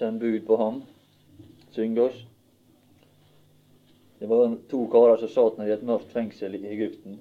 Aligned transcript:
send 0.00 0.20
bud 0.20 0.46
på 0.46 0.56
ham, 0.56 0.82
synge 1.70 2.00
oss. 2.02 2.20
Det 4.18 4.28
var 4.28 4.54
to 4.70 4.86
karer 4.92 5.20
som 5.20 5.28
satt 5.28 5.60
i 5.64 5.72
et 5.72 5.84
mørkt 5.84 6.12
fengsel 6.14 6.56
i 6.56 6.66
Egypten. 6.72 7.18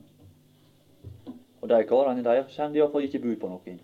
Og 1.60 1.68
de 1.72 1.80
karene 1.88 2.24
de 2.24 2.38
sender 2.54 2.80
iallfall 2.80 3.08
ikke 3.08 3.22
bud 3.24 3.36
på 3.42 3.52
noe. 3.52 3.76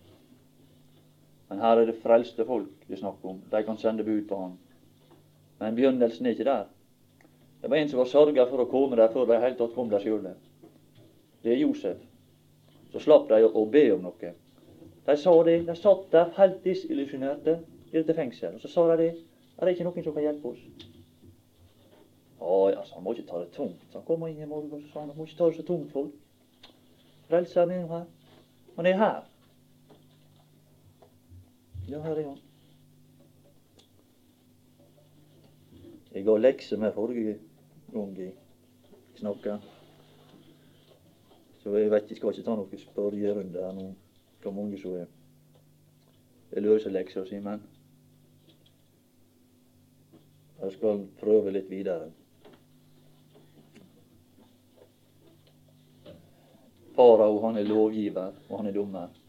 Men 1.49 1.61
her 1.63 1.81
er 1.81 1.89
det 1.89 1.97
frelste 2.03 2.47
folk 2.47 2.87
det 2.87 2.95
er 2.95 3.03
snakk 3.03 3.27
om. 3.27 3.43
De 3.51 3.63
kan 3.67 3.77
sende 3.81 4.07
bud 4.07 4.23
på 4.29 4.39
ham. 4.39 4.55
Men 5.59 5.75
begynnelsen 5.75 6.25
er 6.25 6.35
ikke 6.35 6.47
der. 6.47 6.65
Det 7.61 7.69
var 7.71 7.81
en 7.81 7.91
som 7.91 7.99
var 7.99 8.11
sørga 8.11 8.47
for 8.47 8.63
å 8.63 8.69
komme 8.71 8.99
der 8.99 9.11
før 9.11 9.27
de 9.27 9.43
helt 9.43 9.59
tatt 9.59 9.75
kom 9.75 9.91
der 9.91 10.03
sjøl. 10.03 10.31
Det 11.43 11.51
er 11.51 11.63
Josef. 11.65 11.99
Så 12.93 13.03
slapp 13.03 13.27
de 13.27 13.43
å 13.43 13.67
be 13.67 13.89
om 13.91 14.07
noe. 14.07 14.35
De 15.05 15.15
sa 15.19 15.39
det. 15.43 15.61
De 15.67 15.75
satt 15.75 16.11
der 16.15 16.35
helt 16.39 16.61
disillusjonerte 16.63 17.59
i 17.99 18.03
til 18.03 18.15
fengsel. 18.15 18.55
Og 18.55 18.61
så 18.61 18.71
sa 18.71 18.85
de. 18.97 19.09
Er 19.57 19.65
det 19.65 19.75
ikke 19.75 19.87
noen 19.87 20.03
som 20.03 20.13
kan 20.15 20.25
hjelpe 20.25 20.51
oss? 20.51 20.63
Å 22.43 22.55
ja, 22.73 22.81
så 22.83 22.97
han 22.97 23.05
må 23.05 23.13
ikke 23.15 23.29
ta 23.29 23.39
det 23.39 23.53
tungt. 23.55 23.85
Så 23.89 23.99
han 24.01 24.07
kom 24.07 24.25
inn 24.27 24.41
i 24.43 24.49
morgen 24.49 24.73
og 24.75 24.89
sa 24.91 25.05
han, 25.05 25.13
må 25.15 25.27
ikke 25.27 25.37
ta 25.39 25.47
det 25.49 25.59
så 25.61 25.67
tungt, 25.67 25.93
folk. 25.93 26.73
Frelseren 27.29 27.71
er 27.71 27.87
her. 27.89 28.03
Han 28.75 28.89
er 28.89 28.99
her. 28.99 29.21
Ja, 31.87 32.01
her 32.03 32.19
er 32.19 32.27
han. 32.27 32.41
Jeg 36.15 36.25
ga 36.25 36.35
lekser 36.37 36.79
med 36.79 36.93
forrige 36.95 37.37
gang 37.93 38.17
jeg 38.19 38.33
snakka. 39.19 39.57
Så 41.63 41.75
jeg 41.75 41.91
vet 41.91 42.03
ikke, 42.03 42.15
skal 42.15 42.33
ikke 42.35 42.45
ta 42.45 42.55
noen 42.55 42.81
spørrerunde 42.83 43.63
her 43.63 43.73
nå. 43.75 43.87
Hvor 44.43 44.53
mange 44.53 44.79
som 44.81 44.99
er 44.99 45.07
Det 46.51 46.61
løser 46.63 46.93
leksa 46.93 47.25
si, 47.25 47.39
men 47.39 47.63
jeg 50.61 50.71
skal 50.77 51.03
prøve 51.19 51.51
litt 51.55 51.69
videre. 51.69 52.09
Farao 56.95 57.41
han 57.43 57.59
er 57.59 57.67
lovgiver, 57.67 58.37
og 58.49 58.57
han 58.61 58.71
er 58.71 58.75
dommer. 58.75 59.21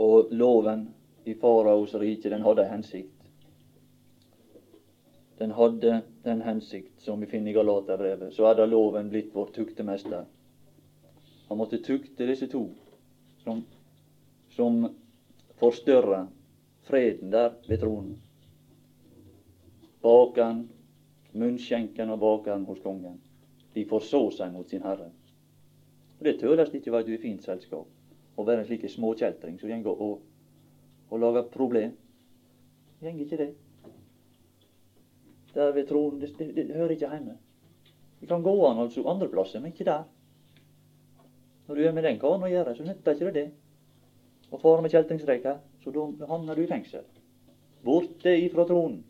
Og 0.00 0.32
loven 0.32 0.88
i 1.28 1.36
faraos 1.38 1.94
rike, 1.94 2.30
den 2.32 2.42
hadde 2.42 2.66
en 2.66 2.78
hensikt 2.78 3.20
den 5.40 5.50
hadde 5.50 6.02
den 6.22 6.42
hensikt 6.42 7.00
som 7.00 7.20
vi 7.20 7.26
finner 7.26 7.50
i 7.50 7.54
Galaterbrevet, 7.54 8.34
så 8.34 8.44
er 8.44 8.58
da 8.58 8.66
loven 8.68 9.06
blitt 9.08 9.30
vår 9.32 9.48
tuktemester. 9.54 10.26
Han 11.48 11.58
måtte 11.58 11.78
tukte 11.80 12.26
disse 12.28 12.44
to, 12.52 12.66
som, 13.40 13.62
som 14.52 14.82
forstørrer 15.62 16.26
freden 16.88 17.32
der 17.32 17.54
ved 17.68 17.78
tronen. 17.78 18.18
Bakan, 20.02 20.68
munnskjenken 21.32 22.10
og 22.10 22.20
bakeren 22.20 22.64
hos 22.64 22.80
kongen. 22.84 23.20
De 23.74 23.84
forså 23.86 24.22
seg 24.34 24.52
mot 24.52 24.68
sin 24.68 24.82
herre. 24.82 25.10
Og 26.18 26.24
Det 26.24 26.38
tøles 26.40 26.74
ikke 26.74 26.92
være 26.92 27.14
et 27.14 27.22
fint 27.22 27.44
selskap 27.44 28.36
å 28.36 28.44
være 28.44 28.62
en 28.62 28.68
slik 28.68 28.88
småkjeltring 28.88 29.58
som 29.60 29.82
går 29.82 30.00
og, 30.06 30.22
og 31.10 31.20
lager 31.20 31.50
problem. 31.52 31.92
Det 33.00 33.12
går 33.12 33.26
ikke 33.26 33.36
det 33.36 33.52
der 35.54 35.72
ved 35.72 35.86
tronen. 35.86 36.20
Det, 36.20 36.38
det, 36.38 36.54
det, 36.56 36.74
hører 36.74 36.90
ikke 36.90 37.10
hjemme. 37.10 37.36
Det 38.20 38.28
kan 38.28 38.42
gå 38.42 38.66
an 38.66 38.78
altså 38.78 39.08
andre 39.08 39.28
plasser, 39.28 39.60
men 39.60 39.72
ikke 39.72 39.84
der. 39.84 40.04
Når 41.66 41.74
du 41.74 41.82
er 41.82 41.92
med 41.92 42.04
den 42.04 42.18
karen 42.20 42.44
å 42.44 42.50
gjøre, 42.50 42.74
så 42.76 42.84
nytter 42.86 43.16
ikke 43.16 43.30
det 43.30 43.34
det. 43.34 43.48
Å 44.50 44.58
fare 44.58 44.82
med 44.82 44.92
kjeltringsreker, 44.94 45.58
så 45.84 45.92
da 45.94 46.28
havner 46.28 46.56
du 46.56 46.64
i 46.64 46.70
fengsel. 46.70 47.06
Borte 47.84 48.34
ifra 48.36 48.66
tronen. 48.68 49.02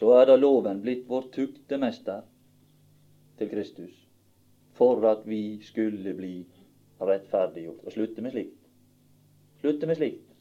Så 0.00 0.10
er 0.16 0.26
da 0.26 0.36
loven 0.36 0.80
blitt 0.82 1.04
vår 1.08 1.28
tuktemester 1.34 2.24
til 3.38 3.50
Kristus, 3.52 3.94
for 4.74 5.04
at 5.06 5.22
vi 5.28 5.60
skulle 5.62 6.16
bli 6.18 6.34
rettferdiggjort. 7.00 7.84
Og 7.86 7.94
slutte 7.94 8.24
med 8.24 8.34
slikt. 8.34 8.58
Slutte 9.62 9.86
med 9.86 10.00
slikt 10.00 10.32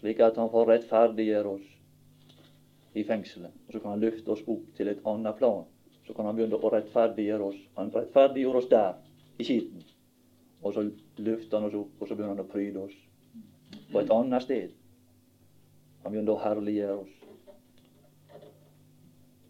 slik 0.00 0.20
at 0.22 0.38
han 0.38 0.50
får 0.50 0.70
rettferdiggjøre 0.72 1.54
oss 1.56 1.66
i 2.94 3.04
fengselet. 3.04 3.52
Og 3.66 3.74
så 3.74 3.80
kan 3.82 3.94
han 3.94 4.02
løfte 4.02 4.32
oss 4.34 4.44
opp 4.46 4.70
til 4.76 4.90
et 4.90 5.04
annet 5.06 5.38
plan. 5.38 5.66
Så 6.06 6.14
kan 6.16 6.28
han 6.28 6.38
begynne 6.38 6.58
å 6.58 6.72
rettferdiggjøre 6.72 7.50
oss. 7.50 7.58
Han 7.76 7.92
rettferdiggjorde 7.94 8.62
oss 8.62 8.70
der, 8.70 8.96
i 9.38 9.46
skitten. 9.46 9.84
Og 10.62 10.74
så 10.74 10.86
løfter 11.18 11.58
han 11.58 11.68
oss 11.68 11.78
opp, 11.78 11.94
og 12.00 12.08
så 12.08 12.14
begynner 12.14 12.36
han 12.36 12.44
å 12.44 12.50
pryde 12.50 12.82
oss 12.86 12.96
på 13.92 14.00
et 14.00 14.12
annet 14.14 14.44
sted. 14.44 14.74
Han 16.02 16.12
begynner 16.12 16.34
å 16.34 16.42
herliggjøre 16.42 16.98
oss. 17.02 17.14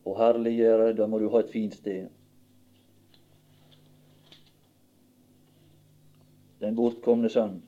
Og 0.08 0.16
herliggjøre, 0.18 0.92
da 0.96 1.06
må 1.06 1.20
du 1.20 1.28
ha 1.32 1.42
et 1.42 1.52
fint 1.52 1.76
sted. 1.76 2.08
Den 6.58 6.74
bortkomne 6.78 7.30
sønn 7.30 7.60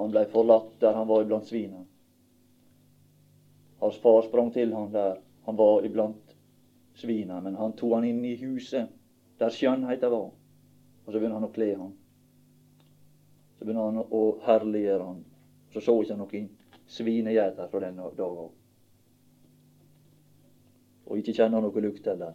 han 0.00 0.12
blei 0.14 0.24
forlatt 0.32 0.78
der 0.80 0.94
han 0.96 1.08
var 1.08 1.26
iblant 1.26 1.44
svina. 1.44 1.82
Hans 3.82 3.98
far 4.00 4.22
sprang 4.24 4.48
til 4.54 4.72
han 4.72 4.92
der 4.94 5.18
han 5.44 5.56
var 5.56 5.84
iblant 5.84 6.32
svina, 6.96 7.40
men 7.40 7.58
han 7.60 7.74
tok 7.76 7.98
han 7.98 8.06
inn 8.08 8.24
i 8.24 8.38
huset 8.40 8.88
der 9.40 9.52
skjønnheita 9.52 10.08
var, 10.08 10.30
og 11.04 11.12
så 11.12 11.18
begynner 11.18 11.36
han 11.36 11.48
å 11.48 11.52
kle 11.52 11.68
han. 11.74 11.92
Så 13.60 13.66
begynner 13.66 13.90
han 13.90 13.98
å 14.00 14.20
herliggjøre 14.40 15.04
han. 15.04 15.18
Så 15.68 15.82
så 15.84 15.92
ikke 16.00 16.14
han 16.14 16.22
noen 16.22 16.46
svinegeiter 16.88 17.66
fra 17.68 17.80
den 17.84 17.98
dag 18.00 18.22
av. 18.24 18.46
Og 21.04 21.20
ikke 21.20 21.34
kjenner 21.36 21.60
noe 21.60 21.82
lukt 21.84 22.08
heller. 22.08 22.32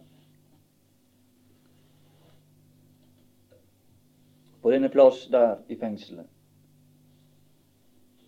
På 4.62 4.70
denne 4.70 4.92
plass 4.94 5.24
der 5.34 5.56
i 5.66 5.74
fengselet 5.82 6.30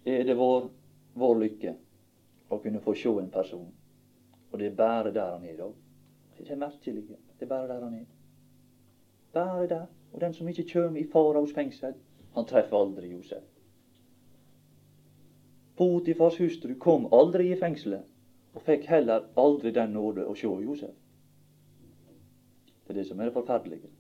er 0.09 0.27
det 0.27 0.35
vår, 0.35 0.67
vår 1.15 1.39
lykke 1.45 1.77
å 2.51 2.59
kunne 2.59 2.83
få 2.83 2.97
se 2.99 3.15
en 3.23 3.31
person. 3.31 3.71
Og 4.51 4.59
det 4.59 4.73
er 4.73 4.77
bare 4.83 5.15
der 5.15 5.37
han 5.37 5.47
er 5.47 5.55
i 5.55 5.57
dag. 5.63 5.79
Det 6.35 6.51
er 6.51 6.59
merkelig. 6.67 7.07
Det 7.39 7.47
er 7.47 7.55
bare 7.55 7.71
der 7.71 7.87
han 7.87 7.95
er. 7.95 8.07
Bare 9.39 9.71
der. 9.71 9.87
Og 10.13 10.21
den 10.21 10.35
som 10.35 10.51
ikke 10.51 10.67
kommer 10.73 10.99
i 10.99 11.07
faraos 11.13 11.55
fengsel, 11.55 11.95
han 12.39 12.47
treffer 12.47 12.77
aldri 12.79 13.11
Josef. 13.13 13.43
Potifars 15.79 16.39
hustru 16.41 16.75
kom 16.79 17.07
aldri 17.15 17.53
i 17.53 17.59
fengselet, 17.59 18.07
og 18.55 18.65
fikk 18.67 18.89
heller 18.91 19.27
aldri 19.39 19.71
den 19.75 19.93
nåde 19.95 20.27
å 20.27 20.35
se 20.39 20.49
Josef. 20.49 20.95
Det 22.87 22.95
er 22.95 23.01
det 23.01 23.07
som 23.07 23.21
er 23.21 23.29
det 23.29 23.37
forferdelige. 23.37 23.91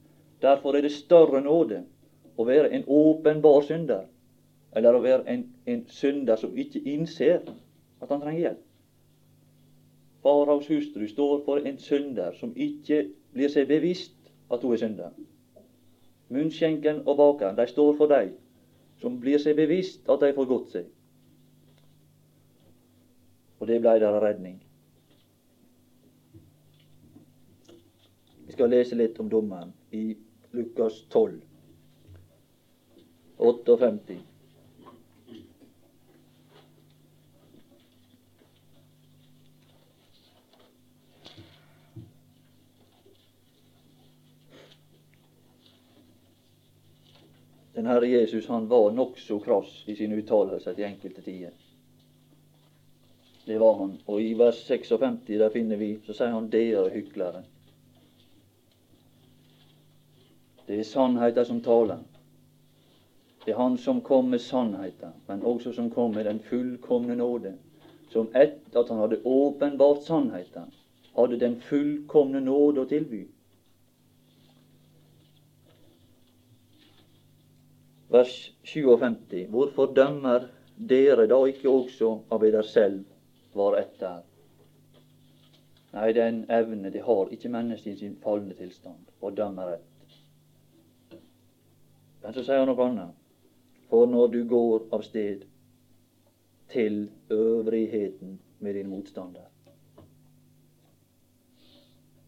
Derfor 0.42 0.76
er 0.76 0.86
det 0.86 0.94
større 0.94 1.42
nåde 1.44 1.82
å 2.38 2.46
være 2.46 2.70
en 2.74 2.86
åpenbar 2.86 3.60
synder 3.66 4.06
eller 4.76 4.94
å 4.94 5.02
være 5.02 5.26
en, 5.32 5.44
en 5.66 5.82
synder 5.90 6.38
som 6.38 6.54
ikke 6.56 6.80
innser 6.88 7.42
at 8.00 8.10
han 8.10 8.22
trenger 8.22 8.44
hjelp. 8.44 8.64
Faraos 10.22 10.68
hustru 10.70 11.06
står 11.08 11.42
for 11.46 11.66
en 11.66 11.78
synder 11.82 12.36
som 12.38 12.54
ikke 12.56 13.04
blir 13.34 13.50
seg 13.52 13.68
bevisst 13.70 14.16
at 14.50 14.62
hun 14.62 14.74
er 14.74 14.82
synder. 14.82 15.18
Munnskjenken 16.28 17.02
og 17.08 17.16
bakeren, 17.16 17.56
de 17.56 17.66
står 17.66 17.94
for 17.96 18.10
de 18.12 18.32
som 19.00 19.18
blir 19.22 19.38
seg 19.40 19.56
bevisst 19.56 20.08
at 20.10 20.20
de 20.20 20.32
får 20.36 20.48
godt 20.50 20.72
seg. 20.74 20.88
Og 23.58 23.68
det 23.70 23.80
blei 23.82 23.98
deres 24.02 24.22
redning. 24.22 24.58
Vi 28.46 28.54
skal 28.56 28.70
lese 28.72 28.98
litt 28.98 29.18
om 29.22 29.30
dommeren 29.30 29.72
i 29.94 30.16
Lukas 30.56 31.02
12, 31.12 31.40
58. 33.38 34.18
Herre 47.88 48.06
Jesus 48.06 48.46
han 48.52 48.68
var 48.68 48.90
nokså 48.92 49.38
krass 49.40 49.82
i 49.86 49.96
sine 49.96 50.20
uttalelser 50.20 50.76
til 50.76 50.84
enkelte 50.84 51.22
tider. 51.24 51.54
Det 53.46 53.56
var 53.58 53.78
han. 53.78 53.94
Og 54.06 54.20
i 54.22 54.34
vers 54.36 54.60
56 54.66 55.38
der 55.40 55.48
finner 55.54 55.80
vi, 55.80 55.94
så 56.04 56.12
sier 56.12 56.34
han 56.34 56.50
'dere 56.52 56.90
hyklere'. 56.92 57.46
Det 60.66 60.78
er 60.78 60.84
sannheten 60.84 61.44
som 61.44 61.60
taler. 61.60 61.98
Det 63.44 63.54
er 63.54 63.56
Han 63.56 63.78
som 63.78 64.00
kom 64.00 64.24
med 64.24 64.38
sannheten, 64.38 65.12
men 65.28 65.42
også 65.42 65.72
som 65.72 65.90
kom 65.90 66.10
med 66.14 66.24
den 66.24 66.40
fullkomne 66.40 67.14
nåde. 67.16 67.54
Som 68.10 68.28
etter 68.34 68.80
at 68.80 68.88
han 68.88 68.98
hadde 68.98 69.20
åpenbart 69.24 70.02
sannheten, 70.02 70.72
hadde 71.16 71.40
den 71.40 71.60
fullkomne 71.60 72.40
nåde 72.40 72.80
å 72.80 72.84
tilby. 72.84 73.24
Vers 78.18 78.34
57. 78.62 79.46
Hvorfor 79.50 79.92
dømmer 79.94 80.48
dere 80.90 81.26
da 81.30 81.38
ikke 81.50 81.70
også 81.70 82.14
av 82.34 82.42
dere 82.42 82.64
selv 82.66 83.04
var 83.58 83.78
etter? 83.80 84.24
Nei, 85.92 86.10
den 86.12 86.42
evne 86.52 86.92
det 86.92 87.04
har 87.06 87.30
ikke 87.32 87.50
mennesket 87.52 87.94
i 87.94 88.00
sin 88.02 88.18
falne 88.22 88.54
tilstand, 88.58 89.06
å 89.24 89.30
dømme 89.32 89.70
rett. 89.70 90.16
Men 92.22 92.34
så 92.36 92.44
sier 92.44 92.60
han 92.60 92.68
noe 92.68 92.88
annet. 92.90 93.14
For 93.88 94.10
når 94.10 94.34
du 94.34 94.42
går 94.48 94.90
av 94.92 95.04
sted 95.06 95.46
til 96.68 97.06
øvrigheten 97.32 98.36
med 98.60 98.74
din 98.74 98.90
motstander 98.90 99.46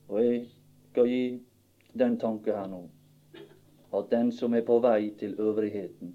Og 0.08 0.24
jeg 0.24 0.38
skal 0.90 1.10
gi 1.10 1.24
den 2.00 2.16
tanke 2.18 2.54
her 2.56 2.66
nå 2.70 2.80
at 3.94 4.10
den 4.10 4.32
som 4.32 4.54
er 4.54 4.64
på 4.66 4.78
vei 4.78 5.14
til 5.18 5.34
øvrigheten, 5.40 6.14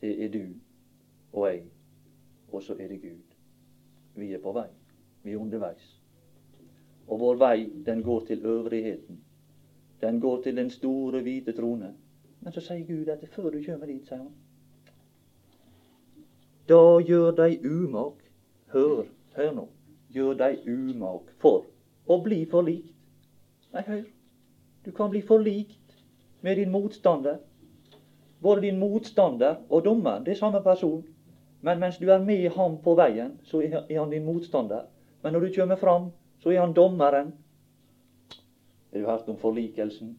det 0.00 0.24
er 0.24 0.28
du 0.32 0.44
og 1.32 1.46
jeg, 1.48 1.62
og 2.52 2.62
så 2.62 2.72
er 2.72 2.88
det 2.88 3.02
Gud. 3.02 3.36
Vi 4.14 4.32
er 4.32 4.40
på 4.40 4.52
vei. 4.52 4.68
Vi 5.22 5.32
er 5.32 5.36
underveis. 5.36 6.00
Og 7.06 7.20
vår 7.20 7.36
vei, 7.36 7.70
den 7.86 8.02
går 8.02 8.20
til 8.26 8.46
øvrigheten. 8.46 9.20
Den 10.00 10.20
går 10.20 10.42
til 10.42 10.56
den 10.56 10.70
store, 10.70 11.22
hvite 11.22 11.52
trone. 11.52 11.94
Men 12.40 12.52
så 12.52 12.60
sier 12.60 12.86
Gud 12.86 13.08
at 13.08 13.28
før 13.28 13.50
du 13.50 13.62
kommer 13.66 13.86
dit, 13.86 14.06
sier 14.06 14.18
han, 14.18 14.32
da 16.68 16.98
gjør 17.06 17.30
deg 17.30 17.64
umak. 17.64 18.22
Hør, 18.72 19.04
hør 19.36 19.52
nå. 19.54 19.68
Gjør 20.10 20.34
deg 20.34 20.66
umak 20.66 21.30
for 21.42 21.66
å 22.06 22.18
bli 22.22 22.44
forlikt. 22.50 22.94
Nei, 23.72 23.82
hør. 23.86 24.04
Du 24.86 24.90
kan 24.94 25.10
bli 25.10 25.22
forlikt 25.26 25.85
med 26.46 26.56
din 26.56 26.70
motstander. 26.70 27.36
Både 28.40 28.60
din 28.60 28.78
motstander 28.78 29.56
og 29.68 29.84
dommeren, 29.84 30.24
det 30.24 30.30
er 30.30 30.38
samme 30.38 30.62
person. 30.62 31.04
Men 31.60 31.80
mens 31.80 31.96
du 31.98 32.10
er 32.10 32.22
med 32.22 32.50
ham 32.54 32.76
på 32.82 32.94
veien, 32.94 33.32
så 33.42 33.62
er 33.64 33.98
han 33.98 34.10
din 34.10 34.24
motstander. 34.24 34.84
Men 35.22 35.32
når 35.32 35.40
du 35.40 35.48
kommer 35.56 35.76
fram, 35.76 36.04
så 36.38 36.50
er 36.50 36.60
han 36.60 36.72
dommeren. 36.72 37.32
Har 38.92 39.00
du 39.00 39.06
hørt 39.06 39.28
om 39.28 39.38
forlikelsen? 39.38 40.12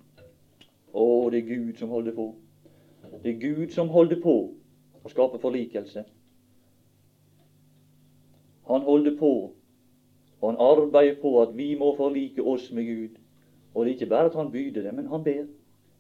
Å, 0.94 1.30
det 1.32 1.40
er 1.40 1.48
Gud 1.48 1.80
som 1.80 1.94
holder 1.96 2.16
på. 2.18 2.26
Det 3.24 3.32
er 3.32 3.40
Gud 3.40 3.72
som 3.72 3.88
holder 3.90 4.20
på 4.20 4.36
å 5.04 5.12
skape 5.14 5.40
forlikelse. 5.40 6.04
Han 8.68 8.84
holder 8.84 9.16
på, 9.16 9.32
og 10.42 10.50
han 10.52 10.60
arbeider 10.60 11.22
på 11.22 11.32
at 11.42 11.56
vi 11.56 11.70
må 11.80 11.94
forlike 11.96 12.44
oss 12.44 12.68
med 12.76 12.92
Gud. 12.92 13.16
Og 13.74 13.86
det 13.86 13.94
er 13.94 13.96
ikke 13.96 14.12
bare 14.12 14.34
at 14.34 14.36
han 14.36 14.52
byder 14.52 14.90
det, 14.90 14.94
men 14.98 15.08
han 15.08 15.24
ber. 15.24 15.48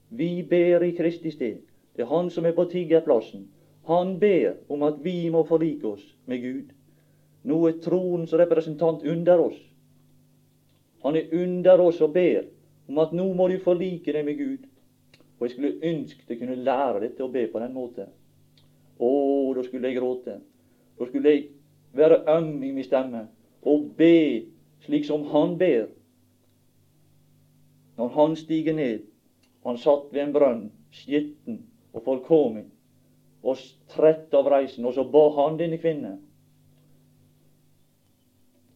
Vi 0.09 0.44
ber 0.44 0.83
i 0.83 0.92
Kristi 0.95 1.31
sted. 1.31 1.57
Det 1.95 2.06
er 2.06 2.12
han 2.12 2.30
som 2.30 2.45
er 2.45 2.56
på 2.56 2.68
tiggerplassen. 2.71 3.48
Han 3.88 4.19
ber 4.19 4.54
om 4.69 4.83
at 4.83 5.00
vi 5.04 5.30
må 5.30 5.44
forlike 5.48 5.88
oss 5.88 6.04
med 6.25 6.42
Gud. 6.42 6.74
Nå 7.44 7.57
er 7.68 7.80
troens 7.83 8.33
representant 8.33 9.04
under 9.07 9.39
oss. 9.39 9.59
Han 11.04 11.15
er 11.15 11.31
under 11.33 11.81
oss 11.81 12.01
og 12.01 12.13
ber 12.13 12.44
om 12.88 13.00
at 13.00 13.13
nå 13.15 13.27
må 13.33 13.48
du 13.48 13.57
forlike 13.63 14.13
deg 14.13 14.25
med 14.25 14.38
Gud. 14.38 14.68
Og 15.39 15.45
jeg 15.48 15.56
skulle 15.56 15.80
ønske 15.83 16.24
jeg 16.27 16.39
kunne 16.39 16.56
lære 16.56 17.03
dette 17.06 17.24
å 17.24 17.31
be 17.31 17.45
på 17.51 17.60
den 17.63 17.74
måten. 17.74 18.10
Å, 19.00 19.10
da 19.56 19.63
skulle 19.63 19.92
jeg 19.92 20.00
gråte. 20.00 20.39
Da 20.98 21.06
skulle 21.06 21.33
jeg 21.33 21.44
være 21.94 22.24
øm 22.38 22.63
i 22.63 22.71
min 22.71 22.86
stemme 22.86 23.27
og 23.68 23.92
be 23.98 24.48
slik 24.86 25.06
som 25.06 25.24
han 25.31 25.57
ber. 25.57 25.88
Når 27.98 28.07
han 28.13 28.36
stiger 28.36 28.74
ned, 28.74 29.06
han 29.68 29.78
satt 29.78 30.14
ved 30.14 30.22
en 30.24 30.34
brønn, 30.34 30.62
skitten 30.96 31.58
og 31.94 32.04
forkommet, 32.06 32.69
og 33.44 33.60
trett 33.92 34.34
av 34.36 34.48
reisen, 34.48 34.86
og 34.88 34.96
så 34.96 35.04
ba 35.12 35.25
han 35.42 35.58
denne 35.60 35.80
kvinnen. 35.81 36.22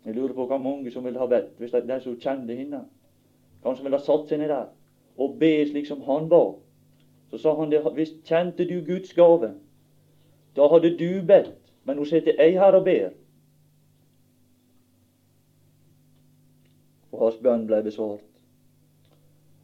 Jeg 0.05 0.15
lurer 0.17 0.33
på 0.33 0.47
hvor 0.49 0.59
mange 0.59 0.91
som 0.91 1.05
ville 1.05 1.19
ha 1.21 1.27
bedt, 1.29 1.53
hvis 1.57 1.71
det 1.71 1.83
er 1.83 1.87
den 1.87 2.03
som 2.03 2.17
kjente 2.19 2.57
henne. 2.57 2.81
Kanskje 3.63 3.85
ville 3.85 3.99
ha 3.99 4.03
satt 4.03 4.27
seg 4.27 4.41
ned 4.41 4.51
der 4.51 4.69
og 5.21 5.35
be 5.39 5.51
slik 5.69 5.87
som 5.87 6.01
han 6.07 6.29
ba. 6.29 6.41
Så 7.29 7.37
sa 7.37 7.53
han 7.55 7.71
det, 7.71 7.83
hvis 7.93 8.15
kjente 8.25 8.65
du 8.67 8.81
Guds 8.85 9.13
gave, 9.13 9.53
da 10.55 10.67
hadde 10.67 10.95
du 10.97 11.21
bedt, 11.27 11.55
men 11.85 11.99
nå 11.99 12.07
sitter 12.09 12.35
jeg 12.39 12.57
her 12.59 12.75
og 12.75 12.83
ber. 12.87 13.13
Og 17.11 17.23
hans 17.27 17.39
bønn 17.43 17.67
ble 17.69 17.83
besvart. 17.85 18.30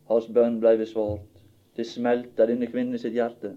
Hans 0.07 0.27
bønn 0.31 0.59
ble 0.63 0.77
besvart. 0.79 1.41
Det 1.75 1.85
smelta 1.85 2.47
denne 2.49 2.69
kvinnen 2.71 2.99
sitt 2.99 3.15
hjerte. 3.17 3.53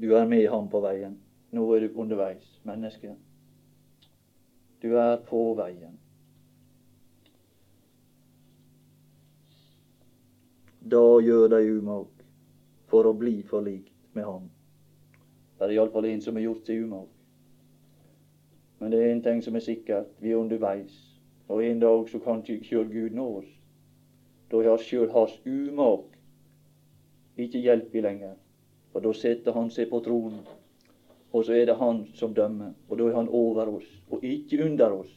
Du 0.00 0.14
er 0.16 0.28
med 0.28 0.46
ham 0.48 0.68
på 0.72 0.80
veien. 0.80 1.18
Nå 1.52 1.64
er 1.74 1.84
du 1.84 1.98
underveis, 2.00 2.46
menneske. 2.64 3.16
Du 4.82 4.94
er 4.96 5.16
på 5.28 5.40
veien. 5.58 5.98
Da 10.80 11.02
gjør 11.20 11.50
deg 11.52 11.68
umak 11.76 12.24
for 12.88 13.06
å 13.10 13.12
bli 13.16 13.42
forlikt 13.46 14.14
med 14.16 14.24
ham. 14.24 14.48
Det 15.58 15.66
er 15.68 15.76
iallfall 15.76 16.08
en 16.08 16.24
som 16.24 16.38
har 16.38 16.46
gjort 16.48 16.70
seg 16.70 16.86
umak. 16.86 17.19
Men 18.80 18.90
det 18.90 19.00
er 19.00 19.12
en 19.12 19.22
ting 19.22 19.42
som 19.44 19.56
er 19.56 19.64
sikkert, 19.64 20.08
vi 20.20 20.32
er 20.32 20.40
underveis. 20.40 20.94
Og 21.48 21.64
en 21.64 21.80
dag 21.80 22.08
så 22.08 22.18
kan 22.18 22.40
ikke 22.40 22.64
sjøl 22.64 22.88
Gud 22.88 23.16
nå 23.16 23.26
oss. 23.40 23.50
Da 24.50 24.62
har 24.64 24.82
sjøl 24.82 25.10
hans 25.12 25.36
umak 25.46 26.16
ikke 27.36 27.60
hjelp 27.60 27.94
i 27.94 28.02
lenger. 28.04 28.34
For 28.92 29.04
da 29.04 29.12
setter 29.14 29.54
han 29.54 29.70
seg 29.70 29.90
på 29.90 30.00
tronen, 30.04 30.40
og 31.30 31.44
så 31.46 31.54
er 31.54 31.68
det 31.68 31.76
han 31.78 32.02
som 32.18 32.34
dømmer. 32.34 32.72
Og 32.88 32.98
da 32.98 33.08
er 33.08 33.18
han 33.20 33.28
over 33.28 33.76
oss, 33.76 33.90
og 34.10 34.24
ikke 34.26 34.64
under 34.64 34.96
oss. 35.02 35.12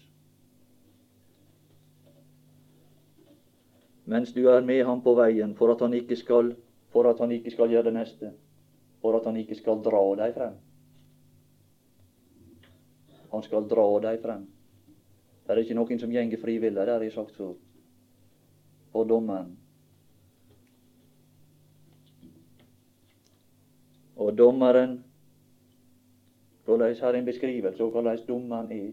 Mens 4.05 4.33
du 4.35 4.43
er 4.51 4.61
med 4.61 4.83
ham 4.85 5.01
på 5.01 5.15
veien 5.15 5.55
for 5.55 5.71
at 5.71 5.81
han 5.81 5.93
ikke 5.95 6.19
skal, 6.19 6.51
for 6.91 7.07
at 7.09 7.19
han 7.23 7.31
ikke 7.31 7.53
skal 7.55 7.71
gjøre 7.71 7.87
det 7.87 7.95
neste, 7.95 8.33
for 9.01 9.15
at 9.17 9.25
han 9.25 9.39
ikke 9.39 9.55
skal 9.55 9.81
dra 9.85 10.03
deg 10.19 10.35
frem. 10.35 10.59
Han 13.33 13.43
skal 13.43 13.65
dra 13.67 13.85
deg 14.03 14.21
frem. 14.21 14.45
Det 15.43 15.51
er 15.51 15.61
ikke 15.63 15.75
noen 15.75 15.99
som 15.99 16.11
gjenger 16.13 16.39
frivillig, 16.39 16.85
det 16.85 16.93
har 16.93 17.03
jeg 17.03 17.15
sagt 17.15 17.35
før. 17.35 17.55
Og 18.93 19.07
dommeren 19.09 19.55
Og 24.15 24.37
dommeren 24.37 24.99
Hvordan 26.65 26.95
har 27.01 27.13
en 27.17 27.25
beskrivelse 27.25 27.83
av 27.83 27.89
hvordan 27.91 28.21
dommeren 28.27 28.69
er 28.71 28.91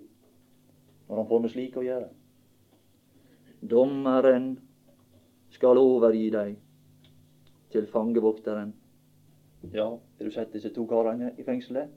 når 1.09 1.17
han 1.17 1.29
får 1.29 1.41
med 1.43 1.53
slik 1.53 1.77
å 1.77 1.85
gjøre? 1.85 2.09
Dommeren 3.71 4.49
skal 5.55 5.79
overgi 5.79 6.31
deg 6.35 6.57
til 7.71 7.87
fangevokteren. 7.93 8.73
Ja, 9.75 9.87
har 9.87 10.25
du 10.25 10.35
sett 10.35 10.53
disse 10.55 10.73
to 10.75 10.87
karene 10.91 11.31
i 11.39 11.47
fengselet? 11.47 11.93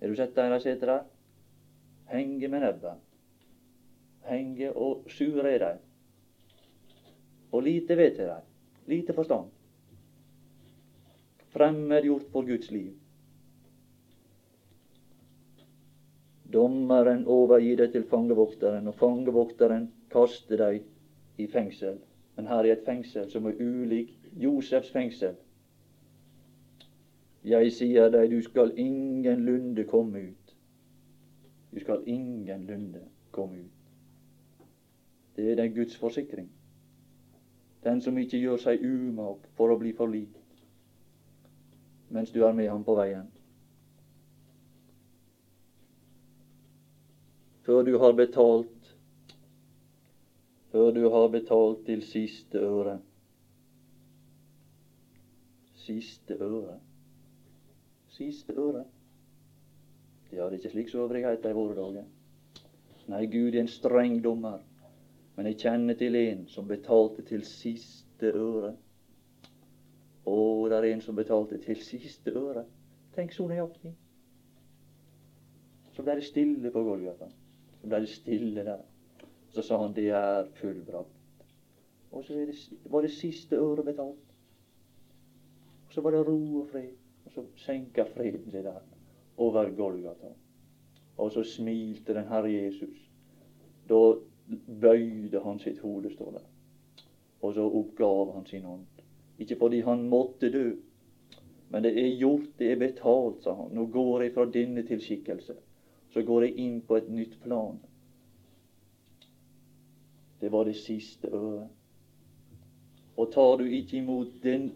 Har 0.00 0.08
du 0.08 0.16
sett 0.18 0.36
dem 0.36 0.52
de 0.52 0.60
sitter 0.60 0.92
der? 0.92 1.11
Henge 2.12 2.48
med 2.48 2.66
nebbet. 2.66 3.00
Henge 4.28 4.70
og 4.76 5.08
sure 5.10 5.48
er 5.48 5.64
de. 5.64 5.72
Og 7.52 7.64
lite 7.64 7.96
vet 7.96 8.20
de. 8.20 8.38
Lite 8.86 9.16
forstand 9.16 9.50
fremmedgjort 11.52 12.22
for 12.32 12.42
Guds 12.42 12.70
liv. 12.70 12.92
Dommeren 16.52 17.24
overgir 17.28 17.78
deg 17.80 17.92
til 17.94 18.04
fangevokteren, 18.08 18.88
og 18.88 18.96
fangevokteren 19.00 19.86
kaster 20.12 20.60
deg 20.60 20.82
i 21.40 21.46
fengsel. 21.48 21.98
Men 22.36 22.48
her 22.48 22.64
er 22.64 22.76
et 22.76 22.84
fengsel 22.86 23.28
som 23.32 23.48
er 23.48 23.60
ulik 23.60 24.12
Josefs 24.40 24.92
fengsel. 24.92 25.36
Jeg 27.44 27.72
sier 27.74 28.12
deg, 28.12 28.30
du 28.30 28.40
skal 28.44 28.72
ingenlunde 28.78 29.84
komme 29.88 30.28
ut. 30.30 30.41
Du 31.72 31.80
skal 31.80 32.02
ingenlunde 32.06 33.00
komme 33.30 33.58
ut. 33.58 34.66
Det 35.36 35.50
er 35.50 35.56
den 35.56 35.74
Guds 35.74 35.96
forsikring. 35.96 36.50
Den 37.84 38.00
som 38.00 38.18
ikke 38.18 38.38
gjør 38.38 38.60
seg 38.60 38.84
umak 38.84 39.46
for 39.56 39.72
å 39.72 39.78
bli 39.80 39.94
forlikt 39.96 40.38
mens 42.12 42.30
du 42.30 42.42
er 42.44 42.52
med 42.52 42.68
ham 42.68 42.84
på 42.84 42.92
veien. 42.96 43.30
Før 47.64 47.82
du 47.88 47.96
har 47.98 48.12
betalt 48.12 48.90
Før 50.72 50.90
du 50.92 51.02
har 51.12 51.28
betalt 51.28 51.82
til 51.86 52.00
siste 52.04 52.60
øre. 52.64 52.98
Siste 55.82 56.36
øre. 56.40 56.78
Siste 58.08 58.56
øre. 58.56 58.84
Det 60.32 60.40
er 60.40 60.54
ikke 60.56 60.70
slik 60.72 60.88
soverighet 60.88 61.44
i 61.44 61.50
våre 61.52 61.74
dager. 61.76 62.04
Nei, 63.12 63.26
Gud 63.28 63.52
er 63.52 63.60
en 63.60 63.68
streng 63.68 64.14
dommer. 64.24 64.62
Men 65.36 65.48
jeg 65.50 65.58
kjenner 65.60 65.96
til 66.00 66.16
en 66.16 66.46
som 66.48 66.68
betalte 66.68 67.20
til 67.28 67.42
siste 67.44 68.30
øre. 68.32 68.70
Å, 70.24 70.36
det 70.72 70.78
er 70.78 70.86
en 70.88 71.02
som 71.04 71.18
betalte 71.18 71.58
til 71.60 71.82
siste 71.84 72.32
øre. 72.32 72.62
Tenk 73.12 73.34
så 73.36 73.44
nøyaktig. 73.50 73.92
Så 75.92 76.04
ble 76.06 76.16
det 76.16 76.24
stille 76.30 76.72
på 76.72 76.84
Golgata. 76.86 77.28
Så 77.82 77.92
ble 77.92 78.00
det 78.06 78.12
stille 78.14 78.64
der. 78.64 78.80
Så 79.52 79.66
sa 79.68 79.82
han 79.82 79.92
det 79.92 80.08
er 80.16 80.48
fullbrakt. 80.62 81.44
Og 82.12 82.24
så 82.24 82.40
det, 82.40 82.56
var 82.88 83.04
det 83.04 83.12
siste 83.12 83.60
øret 83.60 83.84
betalt. 83.84 84.32
Og 85.84 85.92
så 85.92 86.00
var 86.00 86.16
det 86.16 86.24
ro 86.24 86.40
og 86.62 86.72
fred. 86.72 86.96
Og 87.26 87.36
så 87.36 87.46
senka 87.66 88.08
freden 88.14 88.48
seg 88.48 88.64
der 88.64 88.80
over 89.36 89.70
Golgata. 89.76 90.32
Og 91.16 91.32
så 91.32 91.44
smilte 91.44 92.14
den 92.14 92.28
Herre 92.28 92.52
Jesus. 92.52 93.10
Da 93.88 94.14
bøyde 94.80 95.40
han 95.44 95.58
sitt 95.58 95.78
hode, 95.78 96.12
står 96.14 96.30
det. 96.38 96.42
Og 97.42 97.54
så 97.54 97.66
oppgav 97.66 98.34
han 98.34 98.46
sin 98.46 98.66
ånd. 98.66 98.86
Ikke 99.38 99.56
fordi 99.58 99.80
han 99.80 100.08
måtte 100.08 100.50
dø, 100.52 100.72
men 101.72 101.82
det 101.82 101.92
er 101.96 102.16
gjort, 102.20 102.50
det 102.58 102.72
er 102.72 102.76
betalt, 102.76 103.42
sa 103.42 103.54
han. 103.56 103.70
Nå 103.72 103.86
går 103.86 104.22
jeg 104.22 104.34
fra 104.34 104.44
denne 104.44 104.82
til 104.84 105.00
skikkelse. 105.00 105.54
Så 106.12 106.22
går 106.22 106.44
jeg 106.44 106.58
inn 106.60 106.80
på 106.84 106.98
et 106.98 107.08
nytt 107.08 107.38
plan. 107.40 107.78
Det 110.40 110.50
var 110.52 110.68
det 110.68 110.76
siste 110.76 111.30
øret. 111.32 111.70
Og 113.16 113.32
tar 113.32 113.56
du 113.56 113.64
ikke 113.64 113.96
imot 113.96 114.42
den, 114.42 114.68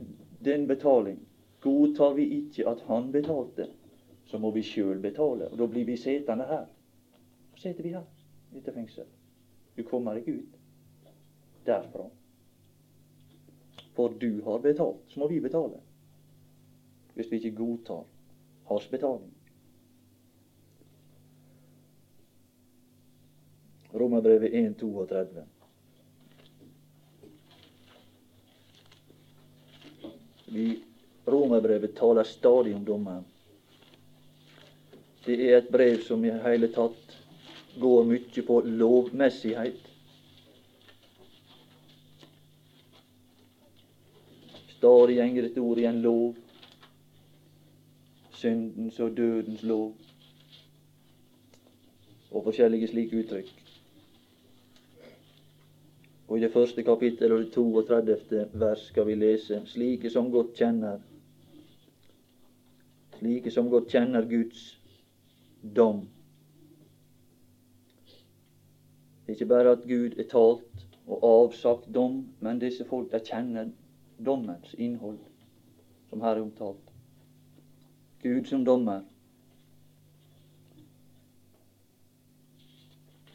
den 0.45 0.67
betaling, 0.67 1.21
godtar 1.61 2.15
vi 2.15 2.25
ikke 2.39 2.69
at 2.69 2.81
han 2.89 3.13
betalte, 3.13 3.69
så 4.27 4.39
må 4.39 4.51
vi 4.51 4.63
sjøl 4.67 4.99
betale. 5.03 5.49
Og 5.51 5.59
da 5.59 5.67
blir 5.71 5.87
vi 5.87 5.97
sittende 5.97 6.47
her. 6.49 6.67
Så 7.55 7.63
sitter 7.63 7.83
vi 7.87 7.95
her 7.95 8.07
i 8.53 8.61
dette. 8.61 9.07
Du 9.77 9.83
kommer 9.83 10.19
ikke 10.19 10.39
ut 10.41 10.59
derfra. 11.67 12.09
For 13.97 14.13
du 14.21 14.43
har 14.45 14.59
betalt, 14.59 15.05
så 15.09 15.21
må 15.21 15.29
vi 15.29 15.41
betale. 15.41 15.81
Hvis 17.15 17.31
vi 17.33 17.37
ikke 17.41 17.57
godtar 17.57 18.05
hans 18.69 18.89
betaling. 18.93 19.33
Romerbrevet 23.95 24.53
1.32. 24.53 25.47
Vi 30.47 30.83
Romerbrevet 31.27 31.97
taler 31.97 32.23
stadig 32.23 32.75
om 32.75 32.85
dommeren. 32.85 33.25
Det 35.27 35.53
er 35.53 35.59
et 35.59 35.69
brev 35.73 35.99
som 36.07 36.25
i 36.25 36.31
hele 36.45 36.69
tatt 36.71 37.15
går 37.81 38.05
mye 38.07 38.43
på 38.47 38.61
lovmessighet. 38.65 39.89
Stadig 44.77 45.17
gjenger 45.17 45.49
et 45.49 45.59
ord 45.59 45.79
i 45.83 45.89
en 45.91 45.99
lov. 46.05 46.37
Syndens 48.37 49.01
og 49.01 49.17
dødens 49.17 49.63
lov. 49.63 49.93
Og 52.31 52.45
forskjellige 52.45 52.93
slike 52.93 53.25
uttrykk. 53.25 53.53
Og 56.29 56.39
I 56.39 56.41
det 56.41 56.53
første 56.53 56.83
kapittel 56.83 57.33
og 57.33 57.45
det 57.45 57.53
32. 57.53 58.47
vers 58.53 58.87
skal 58.93 59.07
vi 59.07 59.15
lese 59.15 59.63
slike 59.67 60.11
som 60.11 60.31
godt 60.31 60.55
kjenner 60.59 60.99
slike 63.19 63.51
som 63.51 63.71
godt 63.71 63.89
kjenner 63.91 64.27
Guds 64.29 64.76
dom. 65.63 66.09
Det 69.27 69.33
er 69.33 69.37
ikke 69.37 69.47
bare 69.47 69.73
at 69.75 69.83
Gud 69.89 70.19
er 70.19 70.29
talt 70.31 70.87
og 71.07 71.25
avsagt 71.27 71.89
dom, 71.95 72.27
men 72.41 72.61
disse 72.63 72.85
folk 72.85 73.11
de 73.13 73.21
kjenner 73.25 73.71
dommens 74.27 74.75
innhold, 74.79 75.19
som 76.11 76.23
her 76.23 76.37
er 76.37 76.43
omtalt. 76.43 76.93
Gud 78.23 78.45
som 78.47 78.65
dommer. 78.65 79.03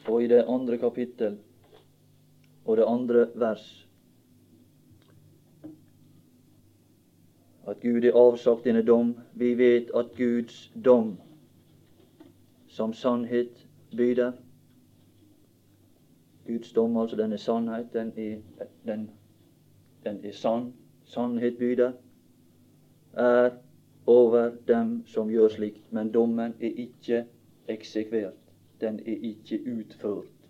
Og 0.07 0.23
i 0.23 0.27
det 0.27 0.43
andre 0.47 0.77
kapittel 0.77 1.37
og 2.65 2.77
det 2.77 2.87
andre 2.87 3.27
vers 3.35 3.87
at 7.67 7.79
Gud 7.79 8.03
er 8.03 8.17
avsagt 8.17 8.65
denne 8.65 8.81
dom. 8.83 9.13
Vi 9.33 9.53
vet 9.57 9.91
at 9.95 10.15
Guds 10.17 10.71
dom 10.85 11.13
som 12.71 12.93
sannhet 12.93 13.67
byder. 13.97 14.31
Guds 16.47 16.73
dom, 16.73 16.97
altså 16.97 17.17
denne 17.19 17.37
sannhet, 17.37 17.93
den 17.93 18.13
er, 18.17 18.65
den, 18.85 19.09
den 20.03 20.25
er 20.25 20.31
sann. 20.31 20.73
Sannhet 21.03 21.57
byder. 21.57 21.91
Er 23.13 23.49
over 24.05 24.51
dem 24.67 25.03
som 25.05 25.29
gjør 25.29 25.47
slikt. 25.47 25.93
Men 25.93 26.13
dommen 26.13 26.53
er 26.61 26.71
ikke 26.75 27.25
eksekvert. 27.67 28.39
Den 28.81 28.99
er 28.99 29.17
ikke 29.21 29.59
utført. 29.77 30.49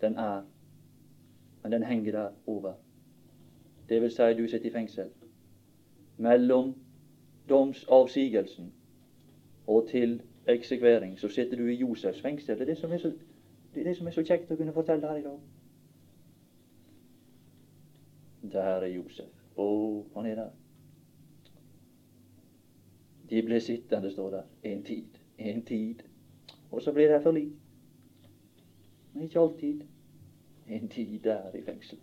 Den 0.00 0.16
er 0.16 0.42
men 1.64 1.72
den 1.72 1.82
henger 1.82 2.12
der 2.12 2.30
over. 2.46 2.72
Det 3.88 4.02
vil 4.02 4.10
si, 4.10 4.22
du 4.22 4.48
sitter 4.48 4.66
i 4.66 4.72
fengsel. 4.72 5.08
Mellom 6.16 6.74
domsavsigelsen 7.48 8.72
og 9.66 9.88
til 9.88 10.22
eksekvering 10.48 11.18
så 11.18 11.28
sitter 11.28 11.56
du 11.56 11.66
i 11.66 11.74
Josefs 11.74 12.20
fengsel. 12.20 12.58
Det 12.58 12.62
er 12.62 12.72
det 12.72 12.78
som 12.78 12.92
er 12.92 12.98
så, 12.98 13.12
det 13.74 13.80
er 13.80 13.84
det 13.84 13.96
som 13.96 14.06
er 14.06 14.10
så 14.10 14.22
kjekt 14.22 14.50
å 14.52 14.56
kunne 14.56 14.72
fortelle 14.72 15.08
her 15.08 15.20
i 15.20 15.24
dag. 15.24 15.38
Der 18.52 18.84
er 18.84 18.86
Josef. 18.92 19.30
Å, 19.56 19.66
han 20.14 20.26
er 20.26 20.34
der. 20.34 20.50
De 23.30 23.42
ble 23.42 23.60
sittende, 23.60 24.10
står 24.10 24.30
der, 24.30 24.50
en 24.62 24.82
tid. 24.84 25.20
En 25.38 25.62
tid. 25.64 26.02
Og 26.70 26.82
så 26.82 26.92
blir 26.92 27.08
det 27.08 27.22
forlik. 27.22 27.54
Men 29.12 29.22
ikke 29.22 29.40
alltid 29.40 29.84
en 30.68 30.88
tid 30.88 31.18
der 31.24 31.56
i 31.56 31.62
fengsel. 31.62 31.98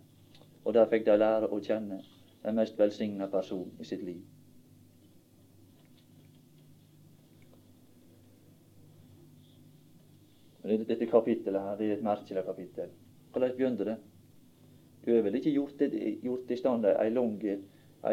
Og 0.64 0.74
der 0.74 0.88
fikk 0.90 1.06
de 1.06 1.16
lære 1.18 1.50
å 1.50 1.60
kjenne 1.62 2.00
den 2.42 2.58
mest 2.58 2.78
velsigna 2.78 3.26
personen 3.30 3.78
i 3.80 3.84
sitt 3.84 4.02
liv. 4.02 4.22
Dette 10.78 11.06
kapittelet 11.06 11.60
her, 11.60 11.76
det 11.76 11.88
er 11.88 11.96
et 11.96 12.04
merkelig 12.06 12.44
kapittel. 12.46 12.90
Hvordan 13.32 13.54
begynte 13.56 13.84
det? 13.88 13.96
Du 15.04 15.14
har 15.14 15.22
vel 15.22 15.34
ikke 15.34 15.50
gjort, 15.50 15.78
det, 15.78 16.18
gjort 16.22 16.50
i 16.50 16.56
stand 16.56 16.84
ei 16.86 17.08
lang, 17.10 17.38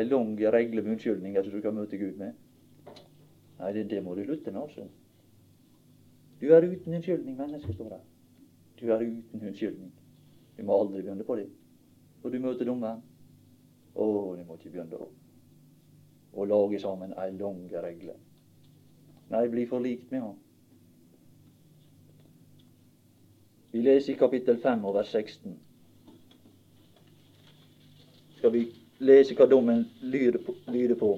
lang 0.09 0.31
regle 0.53 0.81
med 0.81 0.91
unnskyldninger 0.95 1.43
som 1.43 1.53
du 1.53 1.61
kan 1.61 1.75
møte 1.75 1.97
Gud 1.97 2.17
med? 2.17 2.33
Nei, 3.59 3.73
det, 3.73 3.89
det 3.91 4.03
må 4.03 4.15
du 4.15 4.23
slutte 4.23 4.51
med, 4.51 4.61
altså. 4.61 4.87
Du 6.41 6.47
er 6.55 6.65
uten 6.65 6.93
unnskyldning, 6.93 7.37
menneske, 7.37 7.73
står 7.73 7.89
det. 7.93 8.01
Du 8.81 8.87
er 8.91 9.03
uten 9.03 9.47
unnskyldning. 9.47 9.91
Du 10.57 10.63
må 10.63 10.79
aldri 10.81 11.01
begynne 11.01 11.27
på 11.27 11.35
det. 11.35 11.49
Og 12.23 12.31
du 12.31 12.39
møter 12.39 12.65
dommeren. 12.65 13.03
Å, 13.95 14.05
du 14.37 14.43
må 14.47 14.55
ikke 14.55 14.71
begynne 14.71 14.97
å, 14.97 15.09
å 16.39 16.45
lage 16.47 16.79
sammen 16.79 17.13
ei 17.19 17.31
lang 17.35 17.65
regle. 17.83 18.15
Nei, 19.29 19.47
bli 19.51 19.65
forlikt 19.69 20.11
med 20.13 20.23
ham. 20.23 20.37
Vi 23.79 23.83
leser 23.83 24.13
i 24.13 24.17
kapittel 24.17 24.57
5 24.59 24.81
og 24.85 24.93
vers 24.93 25.07
16. 25.07 25.53
Skal 28.35 28.51
vi 28.51 28.65
lese 28.99 29.37
hva 29.39 29.45
dommen 29.47 29.85
lyder 30.03 30.97
på? 30.99 31.11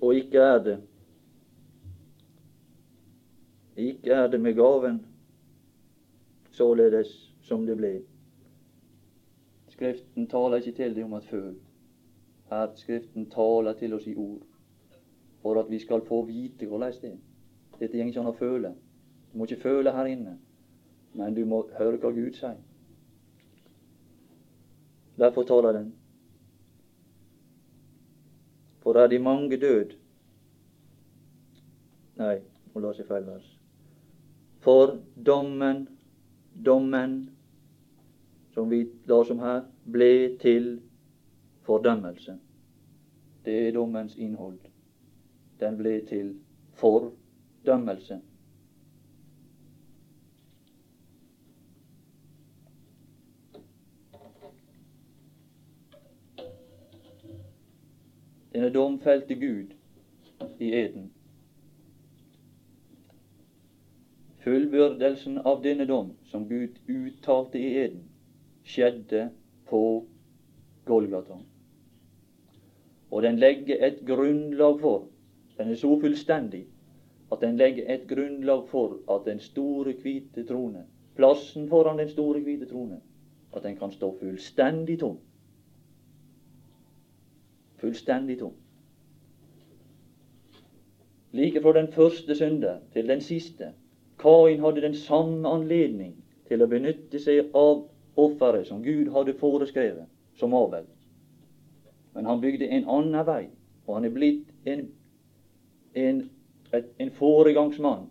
Og 0.00 0.14
ikke 0.14 0.48
er 0.48 0.64
det. 0.70 0.78
Ikke 3.76 4.16
er 4.22 4.32
det 4.32 4.40
med 4.40 4.56
gaven 4.56 5.02
således 6.56 7.12
som 7.44 7.68
det 7.68 7.76
ble. 7.76 7.94
Skriften 9.76 10.32
taler 10.32 10.64
ikke 10.64 10.78
til 10.80 10.96
deg 10.96 11.04
om 11.04 11.20
at 11.20 11.28
føl. 11.28 11.58
Her 12.50 12.68
Skriften 12.74 13.30
taler 13.30 13.74
til 13.74 13.94
oss 13.94 14.06
i 14.06 14.14
ord, 14.14 14.42
for 15.42 15.60
at 15.60 15.70
vi 15.70 15.78
skal 15.78 16.04
få 16.06 16.22
vite 16.24 16.66
hvordan 16.66 16.92
det 17.02 17.10
er. 17.10 17.18
Dette 17.78 17.98
går 17.98 18.06
ikke 18.06 18.20
an 18.20 18.30
å 18.30 18.38
føle. 18.38 18.72
Du 19.32 19.38
må 19.38 19.44
ikke 19.44 19.62
føle 19.62 19.92
her 19.92 20.08
inne, 20.08 20.38
men 21.14 21.34
du 21.34 21.44
må 21.44 21.66
høre 21.78 21.98
hva 22.00 22.12
Gud 22.14 22.38
sier. 22.38 22.56
Derfor 25.18 25.42
taler 25.48 25.72
den. 25.72 25.92
For 28.82 28.94
er 28.94 29.08
de 29.08 29.18
mange 29.18 29.56
død 29.56 29.96
Nei, 32.16 32.38
må 32.72 32.92
seg 32.96 33.08
feil 33.08 33.26
vers. 33.28 33.48
For 34.64 34.94
dommen, 35.26 35.82
dommen, 36.64 37.16
som 38.54 38.70
vi 38.72 38.86
la 39.04 39.18
om 39.20 39.42
her, 39.42 39.66
ble 39.92 40.38
til 40.40 40.70
fordømmelse. 41.66 42.38
Det 43.44 43.68
er 43.68 43.72
dommens 43.72 44.16
innhold. 44.16 44.58
Den 45.60 45.76
ble 45.76 46.06
til 46.06 46.34
fordømmelse. 46.74 48.20
Denne 58.52 58.72
domfelte 58.72 59.34
Gud 59.34 59.74
i 60.60 60.72
eden. 60.74 61.12
Fullbyrdelsen 64.46 65.38
av 65.38 65.60
denne 65.62 65.84
dom, 65.84 66.14
som 66.30 66.48
Gud 66.48 66.78
uttalte 66.88 67.58
i 67.58 67.74
eden, 67.82 68.06
skjedde 68.64 69.28
på 69.68 69.82
Golgata. 70.86 71.36
Og 73.10 73.22
den 73.22 73.38
legger 73.38 73.86
et 73.86 74.00
grunnlag 74.06 74.80
for 74.80 75.08
Den 75.58 75.70
er 75.70 75.74
så 75.74 76.00
fullstendig 76.00 76.66
at 77.32 77.40
den 77.40 77.56
legger 77.56 77.94
et 77.94 78.08
grunnlag 78.08 78.68
for 78.68 78.98
at 79.10 79.24
den 79.24 79.40
store, 79.40 79.92
hvite 80.02 80.44
trone, 80.44 80.84
plassen 81.16 81.68
foran 81.68 81.98
den 81.98 82.08
store, 82.08 82.40
hvite 82.40 82.66
trone, 82.66 83.00
at 83.56 83.62
den 83.62 83.76
kan 83.76 83.92
stå 83.92 84.18
fullstendig 84.20 84.98
tom 85.00 85.16
fullstendig 87.76 88.38
tom. 88.38 88.52
Like 91.32 91.62
fra 91.62 91.72
den 91.72 91.92
første 91.92 92.34
synder 92.34 92.78
til 92.92 93.08
den 93.08 93.20
siste. 93.20 93.72
Kain 94.18 94.60
hadde 94.60 94.80
den 94.80 94.94
samme 94.94 95.48
anledning 95.48 96.14
til 96.48 96.62
å 96.62 96.70
benytte 96.70 97.20
seg 97.20 97.52
av 97.54 97.84
offeret 98.16 98.68
som 98.68 98.80
Gud 98.84 99.10
hadde 99.12 99.36
foreskrevet, 99.36 100.06
som 100.40 100.54
Abel. 100.56 100.86
Men 102.16 102.26
han 102.26 102.40
bygde 102.40 102.68
en 102.72 102.86
annen 102.88 103.26
vei, 103.28 103.42
og 103.84 103.98
han 103.98 104.06
er 104.08 104.12
blitt 104.14 104.46
en, 104.64 104.86
en, 105.92 106.22
et, 106.72 106.86
en 106.96 107.10
foregangsmann 107.18 108.06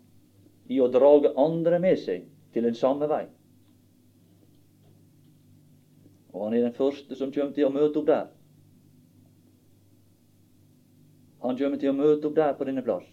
i 0.70 0.78
å 0.78 0.92
drage 0.94 1.32
andre 1.42 1.80
med 1.82 1.98
seg 2.04 2.28
til 2.54 2.68
den 2.70 2.78
samme 2.78 3.10
vei. 3.10 3.24
Og 6.36 6.44
han 6.44 6.54
er 6.54 6.68
den 6.68 6.78
første 6.78 7.18
som 7.18 7.34
kommer 7.34 7.58
til 7.58 7.66
å 7.66 7.74
møte 7.74 8.04
opp 8.04 8.12
der. 8.12 8.30
Han 11.42 11.58
kommer 11.58 11.82
til 11.82 11.90
å 11.90 11.98
møte 11.98 12.30
opp 12.30 12.38
der 12.38 12.54
på 12.54 12.70
denne 12.70 12.86
plass. 12.86 13.10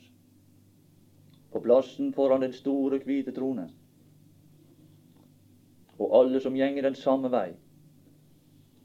På 1.57 1.65
plassen 1.65 2.13
foran 2.13 2.45
den 2.45 2.53
store, 2.53 3.01
hvite 3.01 3.33
trone. 3.33 3.71
Og 5.97 6.21
alle 6.21 6.45
som 6.45 6.57
gjenger 6.57 6.85
den 6.85 7.01
samme 7.01 7.33
vei, 7.33 7.49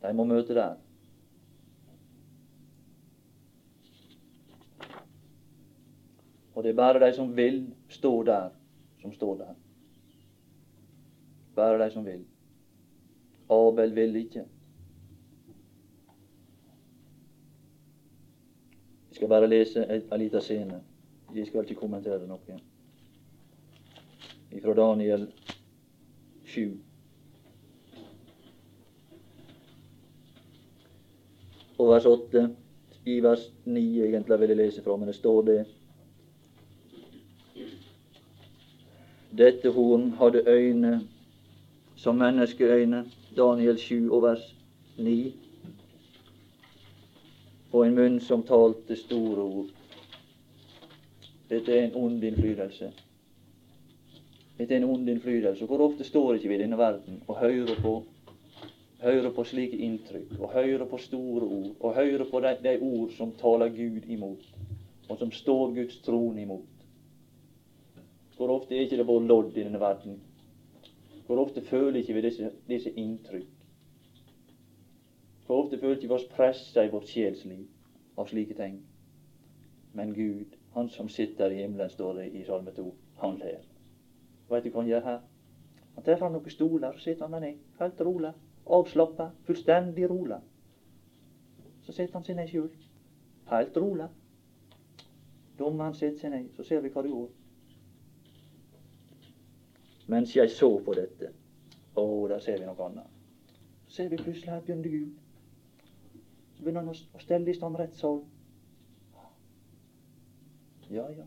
de 0.07 0.15
må 0.15 0.23
møte 0.23 0.55
der. 0.55 0.77
Og 6.57 6.63
det 6.63 6.69
er 6.69 6.75
bare 6.75 6.99
de 7.05 7.13
som 7.13 7.35
vil 7.37 7.67
stå 7.89 8.23
der, 8.23 8.49
som 9.01 9.11
står 9.13 9.35
der. 9.37 9.53
Bare 11.55 11.85
de 11.85 11.91
som 11.93 12.05
vil. 12.05 12.23
Abel 13.49 13.95
vil 13.95 14.15
ikke. 14.15 14.45
Jeg 19.09 19.15
skal 19.19 19.27
bare 19.27 19.47
lese 19.47 19.85
en 19.85 20.19
liten 20.19 20.41
scene. 20.41 20.81
Jeg 21.35 21.47
skal 21.47 21.61
ikke 21.61 21.79
kommentere 21.79 22.25
noe. 22.25 22.59
Fra 24.63 24.73
Daniel 24.81 25.29
7. 26.45 26.73
Og 31.77 31.89
vers 31.93 32.05
8. 32.05 32.49
I 33.05 33.23
vers 33.23 33.51
9 33.65 33.89
egentlig 34.09 34.39
vil 34.39 34.49
jeg 34.49 34.65
lese 34.65 34.83
fra, 34.83 34.97
men 34.97 35.07
det 35.07 35.21
står 35.21 35.41
det. 35.41 35.76
Dette 39.37 39.69
horn 39.69 40.11
hadde 40.19 40.43
øyne 40.47 41.01
som 41.95 42.15
menneskeøyne. 42.15 43.05
Daniel 43.37 43.77
7 43.77 44.13
og 44.13 44.23
vers 44.23 44.55
9 44.97 45.33
og 47.71 47.87
en 47.87 47.95
munn 47.95 48.19
som 48.23 48.43
talte 48.43 48.95
store 48.95 49.43
ord. 49.43 49.73
Dette 51.49 51.73
er 51.73 51.85
en 51.85 51.95
ond 51.95 52.23
innflytelse. 52.23 52.91
Dette 54.57 54.73
er 54.73 54.77
en 54.81 54.89
ond 54.89 55.09
innflytelse. 55.09 55.65
Hvor 55.65 55.83
ofte 55.85 56.03
står 56.03 56.33
ikke 56.33 56.49
vi 56.49 56.55
i 56.55 56.61
denne 56.63 56.77
verden 56.77 57.21
og 57.27 57.37
hører 57.39 57.75
på, 57.81 57.93
hører 59.01 59.29
på 59.31 59.43
slike 59.43 59.77
inntrykk, 59.77 60.39
og 60.39 60.53
hører 60.53 60.85
på 60.85 60.97
store 60.97 61.45
ord, 61.45 61.75
og 61.79 61.95
hører 61.95 62.25
på 62.31 62.39
de, 62.39 62.55
de 62.63 62.77
ord 62.81 63.13
som 63.17 63.35
taler 63.41 63.69
Gud 63.69 64.09
imot, 64.09 64.49
og 65.09 65.17
som 65.17 65.31
står 65.31 65.75
Guds 65.75 66.01
trone 66.05 66.41
imot. 66.41 66.76
Hvor 68.37 68.53
ofte 68.53 68.75
er 68.75 68.85
ikke 68.85 68.97
det 68.97 69.07
vår 69.07 69.19
lodd 69.19 69.57
i 69.57 69.63
denne 69.63 69.79
verden? 69.79 70.19
Hvor 71.25 71.39
ofte 71.41 71.61
føler 71.61 71.99
ikke 71.99 72.13
vi 72.13 72.21
disse, 72.21 72.51
disse 72.67 72.91
inntrykk? 72.91 73.47
Hvor 75.45 75.63
ofte 75.63 75.79
føler 75.79 75.95
ikke 75.95 76.07
vi 76.07 76.13
oss 76.13 76.27
pressa 76.31 76.83
i 76.83 76.91
vårt 76.91 77.09
sjelsliv 77.09 77.65
av 78.17 78.29
slike 78.29 78.53
ting. 78.53 78.81
Men 79.93 80.13
Gud, 80.13 80.57
Han 80.77 80.89
som 80.89 81.09
sitter 81.09 81.49
i 81.49 81.61
himmelen, 81.61 81.89
står 81.89 82.13
det 82.13 82.25
i 82.33 82.43
Salme 82.45 82.71
2, 82.71 82.95
han 83.17 83.37
ler. 83.37 83.63
Veit 84.49 84.63
du 84.63 84.69
hva 84.69 84.83
han 84.83 84.89
gjør 84.91 85.05
her? 85.05 85.23
Han 85.95 86.03
tar 86.05 86.19
fram 86.19 86.35
noen 86.35 86.53
stoler, 86.53 86.93
så 86.93 87.01
sitter 87.01 87.25
han 87.25 87.33
der 87.33 87.41
nede, 87.41 87.63
helt 87.79 88.01
rolig, 88.05 88.31
avslappa, 88.77 89.31
fullstendig 89.47 90.05
rolig. 90.11 90.37
Så 91.81 91.95
sitter 91.95 92.13
han 92.13 92.27
seg 92.27 92.37
ned 92.37 92.51
sjøl, 92.51 92.69
helt 93.49 93.79
rolig. 93.81 94.05
Dommeren 95.57 95.97
sitter 95.97 96.19
seg 96.21 96.35
ned, 96.35 96.51
så 96.53 96.67
ser 96.67 96.85
vi 96.85 96.93
hva 96.93 97.01
det 97.07 97.15
går. 97.15 97.33
Mens 100.07 100.35
jeg 100.35 100.51
så 100.51 100.69
på 100.83 100.95
dette, 100.95 101.33
å, 101.99 102.03
der 102.31 102.39
ser 102.43 102.61
vi 102.61 102.67
noe 102.67 102.85
annet. 102.85 103.15
Så 103.87 104.01
ser 104.01 104.11
vi 104.11 104.19
plutselig 104.21 104.53
her 104.53 104.63
begynner 104.63 104.91
Gud 104.91 105.15
så 106.57 106.63
begynner 106.63 106.81
han 106.81 106.89
å 106.89 107.21
stelle 107.21 107.51
i 107.51 107.53
stand 107.53 107.77
rettssal. 107.77 108.23
Ja, 110.89 111.03
ja, 111.13 111.25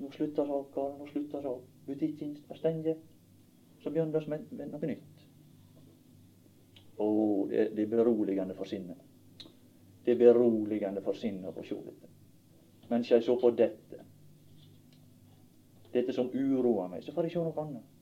nå 0.00 0.08
slutter 0.14 0.46
saka, 0.48 0.86
nå 0.96 1.08
slutter 1.10 1.44
saka. 1.44 1.76
Butikken 1.84 2.36
er 2.48 2.60
stengt. 2.60 3.02
Så 3.82 3.92
begynner 3.92 4.20
det 4.20 4.32
med, 4.32 4.46
med 4.56 4.72
noe 4.72 4.88
nytt. 4.88 5.26
Å, 7.00 7.08
det, 7.50 7.66
det 7.76 7.84
er 7.84 7.92
beroligende 7.92 8.56
for 8.56 8.68
sinnet. 8.70 9.04
Det 10.04 10.14
er 10.14 10.20
beroligende 10.22 11.04
for 11.04 11.18
sinnet 11.18 11.60
å 11.60 11.64
se 11.66 11.76
dette. 11.84 12.08
Mens 12.88 13.12
jeg 13.12 13.24
så 13.24 13.36
på 13.40 13.52
dette, 13.56 14.00
dette 15.92 16.14
som 16.16 16.32
uroer 16.32 16.88
meg, 16.88 17.04
så 17.04 17.12
får 17.12 17.28
jeg 17.28 17.36
se 17.36 17.44
noe 17.44 17.66
annet. 17.66 17.99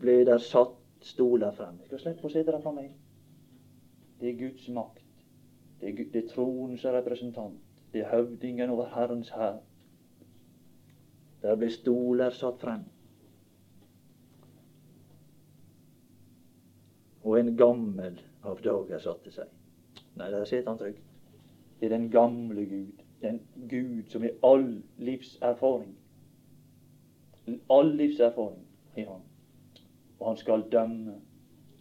Ble 0.00 0.24
der 0.28 0.38
satt 0.38 0.76
stoler 1.00 1.52
frem. 1.56 1.78
Jeg 1.80 1.86
skal 1.86 2.02
slippe 2.02 2.28
å 2.28 2.32
sitte 2.32 2.52
der 2.52 2.72
meg. 2.76 2.90
Det 4.20 4.30
er 4.30 4.38
Guds 4.40 4.68
makt. 4.68 5.04
Det 5.80 5.88
er, 5.88 6.04
det 6.12 6.22
er 6.24 6.28
troens 6.32 6.84
representant. 6.84 7.62
Det 7.92 8.02
er 8.02 8.12
høvdingen 8.12 8.70
over 8.70 8.90
Herrens 8.94 9.30
hær. 9.30 9.58
Der 11.42 11.56
ble 11.56 11.70
stoler 11.70 12.32
satt 12.34 12.60
frem. 12.60 12.84
Og 17.26 17.38
en 17.40 17.56
gammel 17.58 18.20
av 18.46 18.62
dager 18.64 19.02
satte 19.02 19.32
seg. 19.34 19.50
Nei, 20.16 20.30
der 20.32 20.44
sitter 20.48 20.70
han 20.70 20.80
trygt. 20.80 21.02
Det 21.80 21.88
er 21.88 21.96
den 21.96 22.10
gamle 22.10 22.64
Gud. 22.64 23.04
Den 23.20 23.40
Gud 23.68 24.12
som 24.12 24.24
er 24.24 24.36
all 24.46 24.68
livserfaring. 24.98 25.96
All 27.70 27.92
livserfaring 27.96 28.62
i 28.96 29.04
Han. 29.04 29.25
Og 30.18 30.26
han 30.28 30.36
skal 30.36 30.64
dømme. 30.72 31.20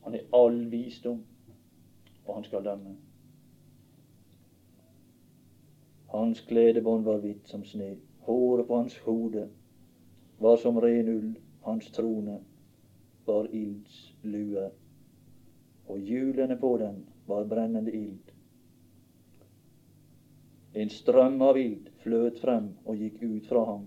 Han 0.04 0.14
er 0.14 0.28
all 0.34 0.72
visdom 0.72 1.24
og 2.26 2.36
han 2.36 2.44
skal 2.44 2.64
dømme. 2.64 2.96
Hans 6.08 6.42
kledebånd 6.42 7.04
var 7.06 7.22
hvitt 7.22 7.50
som 7.50 7.66
sne, 7.66 7.96
håret 8.26 8.68
på 8.68 8.78
hans 8.78 8.98
hode 9.06 9.50
var 10.40 10.58
som 10.58 10.80
ren 10.82 11.10
ull, 11.10 11.34
hans 11.66 11.92
trone 11.92 12.40
var 13.26 13.48
ilds 13.54 14.14
lue, 14.24 14.70
og 15.88 16.00
hjulene 16.00 16.58
på 16.60 16.78
den 16.78 17.04
var 17.28 17.46
brennende 17.50 17.94
ild. 17.94 18.32
En 20.76 20.90
strøm 20.90 21.42
av 21.42 21.58
ild 21.58 21.90
fløt 22.04 22.40
frem 22.42 22.74
og 22.86 23.00
gikk 23.00 23.22
ut 23.24 23.48
fra 23.48 23.64
ham. 23.66 23.86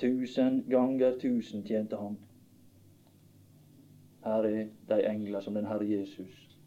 Tusen 0.00 0.62
ganger 0.68 1.18
tusen 1.20 1.64
tjente 1.66 1.98
han. 2.00 2.16
Her 4.24 4.46
er 4.46 4.68
de 4.88 5.02
engler 5.08 5.40
som 5.40 5.54
den 5.54 5.66
Herre 5.66 5.88
Jesus 5.88 6.58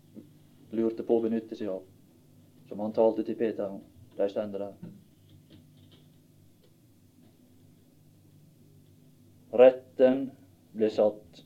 lurte 0.76 1.04
på 1.08 1.20
å 1.20 1.24
benytte 1.24 1.56
seg 1.56 1.72
av, 1.72 1.84
som 2.68 2.82
han 2.84 2.94
talte 2.96 3.24
til 3.24 3.38
Peter. 3.39 3.78
De 4.18 4.28
stender 4.32 4.65
der. 4.65 4.91
Retten 9.56 10.30
ble 10.76 10.89
satt. 10.91 11.41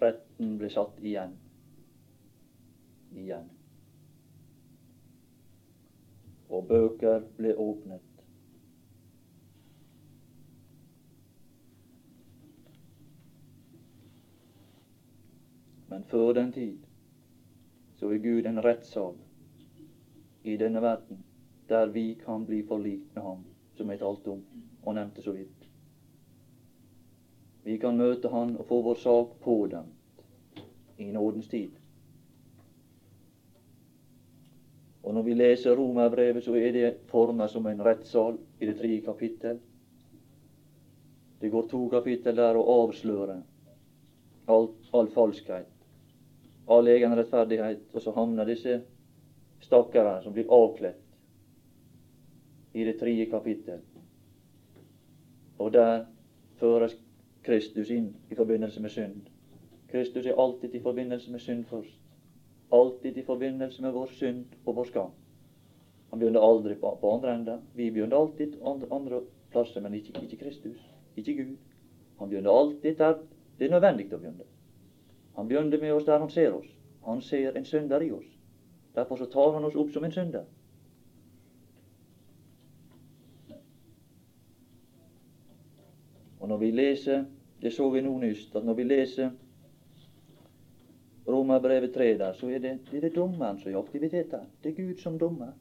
Retten 0.00 0.56
ble 0.60 0.72
satt 0.72 1.00
igjen. 1.04 1.36
Igjen. 3.12 3.48
Og 6.48 6.64
bøker 6.70 7.26
ble 7.36 7.52
åpnet. 7.60 8.07
Men 15.88 16.04
før 16.04 16.32
den 16.32 16.52
tid 16.52 16.76
så 17.96 18.10
er 18.12 18.18
Gud 18.22 18.46
en 18.46 18.64
rettssal 18.64 19.16
i 20.44 20.56
denne 20.56 20.82
verden 20.82 21.24
der 21.68 21.86
vi 21.92 22.14
kan 22.24 22.46
bli 22.46 22.62
forlikt 22.66 23.14
med 23.14 23.22
Ham, 23.22 23.44
som 23.76 23.90
jeg 23.90 24.00
talte 24.00 24.30
om 24.30 24.44
og 24.84 24.94
nevnte 24.94 25.22
så 25.22 25.32
vidt. 25.32 25.68
Vi 27.64 27.76
kan 27.76 27.96
møte 27.96 28.28
Han 28.32 28.56
og 28.56 28.64
få 28.68 28.80
vår 28.82 28.94
sak 29.02 29.34
pådømt 29.44 30.24
i 30.98 31.10
nådens 31.12 31.48
tid. 31.48 31.70
Og 35.02 35.14
når 35.14 35.22
vi 35.22 35.34
leser 35.34 35.76
Romerbrevet, 35.76 36.44
så 36.44 36.54
er 36.54 36.72
det 36.72 36.96
formet 37.08 37.50
som 37.50 37.66
en 37.66 37.84
rettssal 37.84 38.38
i 38.60 38.66
det 38.66 38.76
tredje 38.76 39.00
kapittel. 39.00 39.60
Det 41.40 41.50
går 41.50 41.68
to 41.68 41.88
kapittel 41.88 42.36
der 42.36 42.56
og 42.56 42.68
avslører 42.82 43.42
all, 44.48 44.68
all 44.94 45.10
falskhet, 45.14 45.77
all 46.68 46.88
egen 46.88 47.16
rettferdighet, 47.16 47.80
og 47.92 48.02
så 48.02 48.12
havner 48.16 48.48
disse 48.48 48.80
stakkarene 49.64 50.22
som 50.22 50.32
blir 50.36 50.50
avkledd 50.52 50.98
i 52.74 52.84
det 52.84 52.98
tredje 53.00 53.26
kapittel. 53.30 53.80
Og 55.58 55.72
der 55.74 56.04
føres 56.60 56.94
Kristus 57.42 57.90
inn 57.90 58.12
i 58.30 58.36
forbindelse 58.38 58.82
med 58.82 58.92
synd. 58.92 59.22
Kristus 59.88 60.26
er 60.26 60.36
alltid 60.38 60.74
i 60.74 60.82
forbindelse 60.84 61.32
med 61.32 61.40
synd 61.40 61.64
først. 61.70 61.96
Alltid 62.72 63.16
i 63.16 63.24
forbindelse 63.24 63.82
med 63.82 63.96
vår 63.96 64.12
synd 64.12 64.44
og 64.66 64.76
vår 64.76 64.84
skam. 64.84 65.16
Han 66.10 66.20
begynner 66.20 66.44
aldri 66.44 66.74
på, 66.74 66.92
på 67.00 67.14
andre 67.14 67.34
enden. 67.34 67.64
Vi 67.74 67.90
begynner 67.90 68.16
alltid 68.16 68.58
andre, 68.64 68.88
andre 68.92 69.20
plasser, 69.50 69.80
men 69.80 69.94
ikke, 69.94 70.20
ikke 70.22 70.36
Kristus. 70.44 70.84
Ikke 71.16 71.34
Gud. 71.34 71.56
Han 72.18 72.28
begynner 72.28 72.50
alltid 72.52 72.96
der 73.00 73.18
det 73.58 73.66
er 73.66 73.74
nødvendig 73.74 74.06
å 74.12 74.20
begynne. 74.20 74.44
Han 75.38 75.48
begynner 75.48 75.78
med 75.78 75.92
oss 75.92 76.04
der 76.04 76.18
han 76.18 76.30
ser 76.30 76.52
oss. 76.52 76.66
Han 77.04 77.20
ser 77.22 77.56
en 77.56 77.64
synder 77.64 78.00
i 78.02 78.10
oss. 78.10 78.26
Derfor 78.94 79.16
så 79.16 79.26
tar 79.30 79.52
han 79.52 79.64
oss 79.64 79.76
opp 79.78 79.92
som 79.94 80.04
en 80.04 80.12
synder. 80.12 80.44
Og 86.40 86.48
når 86.48 86.56
vi 86.56 86.70
leser 86.70 87.24
Det 87.62 87.72
så 87.74 87.88
vi 87.90 88.00
nå 88.00 88.18
nyst, 88.18 88.56
at 88.56 88.64
når 88.64 88.74
vi 88.74 88.84
leser 88.84 89.30
Romerbrevet 91.28 91.94
3 91.94 92.18
der, 92.18 92.32
så 92.32 92.46
er 92.46 92.58
det, 92.58 92.78
det 92.90 92.96
er 92.96 93.00
det 93.00 93.16
dommeren 93.16 93.58
som 93.58 93.70
er 93.72 93.76
i 93.76 93.78
aktivitet 93.78 94.30
der. 94.30 94.44
Det 94.62 94.70
er 94.70 94.76
Gud 94.76 94.96
som 95.02 95.18
dommer 95.18 95.52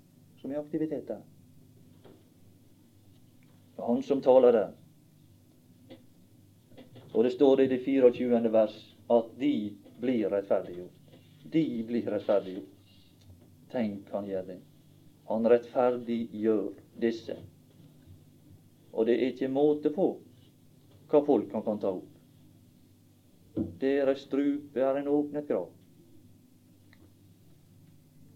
som 0.42 0.52
er 0.52 0.56
i 0.56 0.60
aktivitet 0.60 1.08
der. 1.08 1.22
Og 3.78 3.96
han 3.96 4.04
som 4.04 4.22
taler 4.22 4.52
der. 4.52 4.70
Og 7.14 7.24
det 7.24 7.32
står 7.32 7.56
det 7.56 7.66
i 7.66 7.76
det 7.76 7.82
24. 7.86 8.54
vers 8.54 8.97
at 9.08 9.30
de 9.40 9.74
blir 10.00 10.30
rettferdiggjort. 10.30 11.20
De 11.44 11.84
blir 11.88 12.12
rettferdiggjort. 12.12 12.74
Tenk, 13.72 14.10
han 14.12 14.28
gjør 14.28 14.44
det. 14.48 14.60
Han 15.28 15.48
rettferdiggjør 15.52 16.70
disse. 17.02 17.36
Og 18.92 19.06
det 19.08 19.18
er 19.18 19.32
ikke 19.32 19.52
måte 19.52 19.92
på 19.96 20.08
hva 21.08 21.22
folk 21.24 21.52
han 21.56 21.64
kan 21.64 21.80
ta 21.80 21.92
opp. 21.96 22.14
Deres 23.82 24.26
strupe 24.28 24.82
er 24.84 25.00
en 25.00 25.10
åpnet 25.12 25.48
grav. 25.48 25.70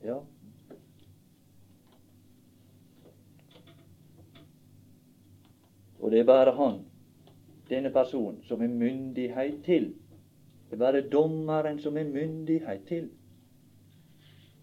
Ja. 0.05 0.21
Og 6.01 6.11
det 6.11 6.19
er 6.19 6.25
bare 6.25 6.55
han, 6.57 6.79
denne 7.69 7.91
personen, 7.93 8.39
som 8.47 8.61
er 8.61 8.71
myndighet 8.73 9.61
til. 9.65 9.91
Det 10.71 10.77
er 10.77 10.79
bare 10.79 11.09
dommeren 11.11 11.79
som 11.83 11.97
er 11.99 12.07
myndighet 12.07 12.85
til 12.87 13.09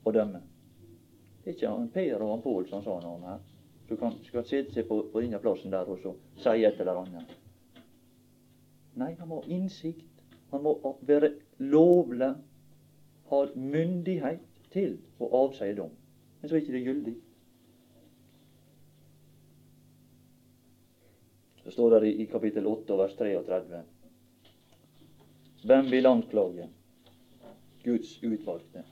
å 0.09 0.13
dømme. 0.17 0.39
Det 1.43 1.51
er 1.51 1.57
ikke 1.59 1.73
han 1.73 1.91
Per 1.93 2.23
og 2.23 2.31
han 2.31 2.45
Pål 2.47 2.69
som 2.71 2.81
sa 2.81 2.95
noe 3.03 3.19
om 3.19 3.27
her. 3.29 3.43
Som 3.91 4.15
skal 4.25 4.47
sitte 4.49 4.73
seg 4.73 4.87
på, 4.89 5.03
på 5.13 5.21
denne 5.21 5.41
plassen 5.43 5.75
der 5.75 5.85
og 5.85 6.01
så 6.01 6.15
si 6.41 6.65
et 6.65 6.81
eller 6.81 7.03
annet. 7.03 7.35
Nei, 8.97 9.11
han 9.19 9.29
må 9.29 9.43
ha 9.43 9.53
innsikt. 9.53 10.25
Han 10.49 10.65
må 10.65 10.73
være 11.05 11.35
lovlig, 11.61 12.31
ha 13.29 13.43
myndighet 13.53 14.49
til 14.73 14.97
å 15.21 15.29
avsi 15.43 15.75
dom. 15.77 15.93
Men 16.41 16.49
så 16.49 16.57
er 16.57 16.65
ikke 16.65 16.77
det 16.79 16.85
gyldig. 16.89 17.17
Så 21.67 21.77
står 21.77 21.99
det 22.01 22.17
i 22.17 22.31
kapittel 22.33 22.73
8 22.73 22.97
vers 22.97 23.21
33. 23.21 23.85
Hvem 25.65 25.91
vil 25.91 26.07
anklage 26.07 26.69
Guds 27.85 28.23
utvalgte? 28.23 28.85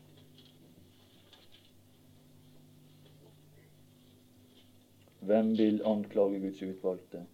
Hvem 5.20 5.56
vil 5.58 5.82
anklage 5.84 6.40
Guds 6.40 6.62
utvalgte? 6.62 7.26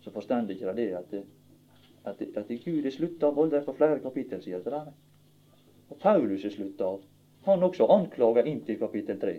Så 0.00 0.10
forstår 0.10 0.50
ikke 0.50 0.74
det 0.74 0.92
at 0.94 1.10
det 1.10 1.24
at, 2.08 2.22
at 2.36 2.48
Gud 2.64 2.86
er 2.86 2.94
slutta 2.94 3.28
av 3.28 3.38
holde 3.38 3.60
for 3.66 3.76
flere 3.76 4.00
kapittel, 4.02 4.40
sier 4.42 4.62
det 4.64 4.72
der. 4.72 4.90
Og 5.88 5.98
Paulus 6.02 6.44
er 6.44 6.54
slutta. 6.54 6.90
Han 7.48 7.64
også 7.64 7.88
anklager 7.92 8.48
inntil 8.48 8.78
kapittel 8.80 9.18
3. 9.20 9.34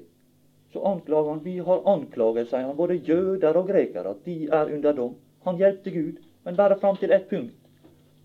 Så 0.73 0.83
anklager 0.85 1.31
han 1.33 1.43
Vi 1.43 1.57
har 1.65 1.87
anklaget, 1.93 2.49
sier 2.49 2.67
han, 2.67 2.77
både 2.77 2.99
jøder 3.09 3.57
og 3.57 3.69
grekere, 3.69 4.13
at 4.15 4.25
de 4.25 4.37
er 4.47 4.73
under 4.75 4.93
dom. 4.93 5.15
Han 5.45 5.57
hjelpte 5.57 5.91
Gud, 5.91 6.21
men 6.45 6.55
bare 6.55 6.79
fram 6.79 6.97
til 6.97 7.11
ett 7.11 7.29
punkt. 7.29 7.58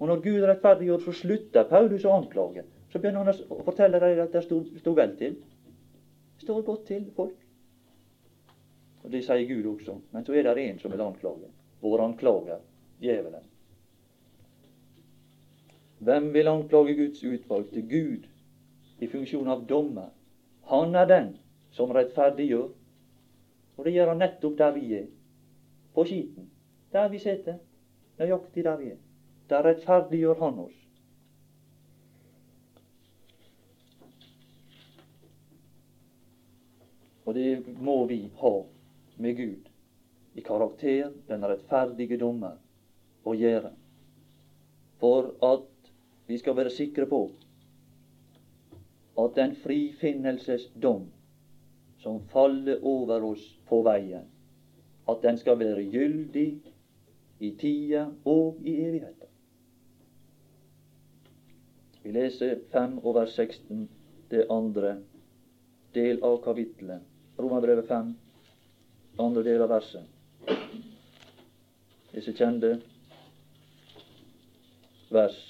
Og 0.04 0.08
når 0.08 0.20
Gud 0.20 0.42
rettferdiggjør, 0.44 0.98
så 1.00 1.12
slutter 1.16 1.64
Paulus 1.64 2.02
å 2.04 2.10
anklage. 2.12 2.62
Så 2.92 3.00
begynner 3.00 3.24
han 3.24 3.52
å 3.54 3.62
fortelle 3.64 3.96
dem 4.02 4.18
at 4.20 4.34
det 4.36 4.42
stod 4.44 4.90
vel 4.98 5.14
til. 5.16 5.38
Det 6.34 6.44
står 6.44 6.58
godt 6.66 6.82
til, 6.90 7.06
folk. 7.16 7.38
Og 9.00 9.14
Det 9.14 9.22
sier 9.24 9.46
Gud 9.48 9.70
også. 9.70 9.94
Men 10.12 10.26
så 10.26 10.34
er 10.36 10.44
det 10.44 10.66
en 10.66 10.82
som 10.82 10.92
vil 10.92 11.00
anklage. 11.00 11.48
Vår 11.80 12.02
anklager, 12.04 12.60
djevelen. 13.00 13.46
Hvem 16.04 16.28
vil 16.34 16.52
anklage 16.52 16.98
Guds 17.00 17.24
utvalgte? 17.24 17.86
Gud 17.94 18.28
i 19.00 19.08
funksjon 19.08 19.48
av 19.48 19.64
dommer. 19.72 20.12
Han 20.68 20.92
er 21.00 21.08
den 21.08 21.32
som 21.72 21.96
rettferdiggjør. 21.96 22.68
Og 23.78 23.88
det 23.88 23.96
gjør 23.96 24.12
han 24.12 24.22
nettopp 24.26 24.60
der 24.60 24.76
vi 24.76 24.84
er. 25.00 25.08
På 25.96 26.04
skiten. 26.04 26.52
Der 26.92 27.08
vi 27.08 27.24
sitter. 27.24 27.56
Nøyaktig 28.20 28.68
der 28.68 28.76
vi 28.84 28.92
er. 28.92 29.03
Der 29.48 29.64
rettferdiggjør 29.64 30.40
han 30.40 30.58
oss. 30.64 30.80
Og 37.24 37.34
det 37.34 37.76
må 37.80 38.04
vi 38.06 38.20
ha 38.40 38.54
med 39.16 39.36
Gud 39.36 39.70
i 40.34 40.40
karakter, 40.44 41.12
den 41.28 41.44
rettferdige 41.46 42.18
dommer, 42.20 42.58
å 43.24 43.32
gjøre. 43.36 43.70
For 45.00 45.32
at 45.44 45.90
vi 46.28 46.38
skal 46.40 46.56
være 46.56 46.72
sikre 46.72 47.06
på 47.08 47.22
at 49.20 49.36
den 49.36 49.54
frifinnelsesdom 49.62 51.06
som 52.02 52.20
faller 52.32 52.82
over 52.82 53.24
oss 53.30 53.44
på 53.68 53.80
veien, 53.86 54.26
at 55.08 55.22
den 55.22 55.38
skal 55.38 55.60
være 55.60 55.84
gyldig 55.92 56.48
i 57.40 57.52
tida 57.60 58.08
og 58.24 58.58
i 58.64 58.74
evigheten. 58.84 59.23
Vi 62.04 62.12
leser 62.12 62.58
5 62.72 62.98
over 63.02 63.26
16, 63.26 63.88
det 64.28 64.46
andre 64.50 64.96
del 65.94 66.22
av 66.22 66.36
kapittelet. 66.44 67.00
Romerbrevet 67.36 67.88
5, 67.88 68.10
andre 69.16 69.42
del 69.42 69.64
av 69.64 69.72
verset. 69.72 70.04
Disse 72.12 72.36
kjente 72.36 72.74
vers 75.08 75.40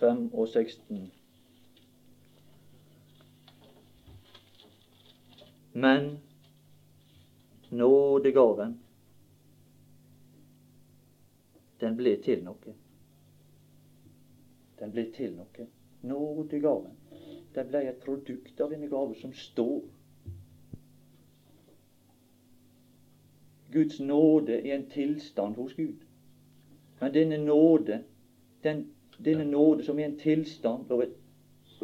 5 0.00 0.24
og 0.32 0.48
16. 0.48 1.04
Men 5.72 6.14
nådegaven, 7.68 8.78
den 11.84 12.00
ble 12.00 12.16
til 12.24 12.48
noe. 12.48 12.79
Den 14.80 14.92
ble 14.92 15.06
til 15.12 15.34
noe. 15.36 15.66
Nådegaven. 16.02 16.96
Den 17.54 17.68
ble 17.68 17.82
et 17.88 18.04
produkt 18.04 18.60
av 18.60 18.70
denne 18.72 18.88
gave 18.88 19.16
som 19.20 19.32
står. 19.36 19.82
Guds 23.72 24.00
nåde 24.00 24.56
er 24.60 24.74
en 24.74 24.88
tilstand 24.90 25.58
hos 25.60 25.74
Gud. 25.74 26.06
Men 27.00 27.14
denne 27.14 27.38
nåde, 27.44 28.02
den 28.64 28.88
denne 29.24 29.44
nåde 29.44 29.84
som 29.84 29.98
er 29.98 30.04
en 30.04 30.18
tilstand, 30.18 30.90
og, 30.90 31.04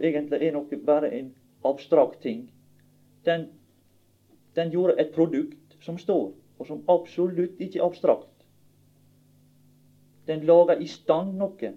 egentlig 0.02 0.40
er 0.42 0.54
noe 0.56 0.78
bare 0.86 1.12
en 1.14 1.34
abstrakt 1.64 2.22
ting, 2.22 2.50
den 3.24 3.48
Den 4.56 4.70
gjorde 4.70 4.94
et 5.00 5.10
produkt 5.14 5.76
som 5.84 5.98
står, 5.98 6.32
og 6.58 6.66
som 6.66 6.84
absolutt 6.88 7.60
ikke 7.60 7.78
er 7.78 7.84
abstrakt. 7.84 8.46
Den 10.26 10.46
laga 10.48 10.78
i 10.80 10.86
stand 10.86 11.34
noe. 11.36 11.72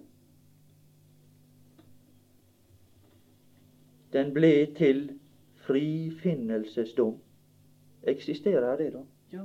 Den 4.12 4.34
ble 4.34 4.74
til 4.74 5.18
frifinnelsesdom. 5.54 7.18
Eksisterer 8.02 8.76
det, 8.76 8.92
da? 8.92 9.02
Ja. 9.32 9.44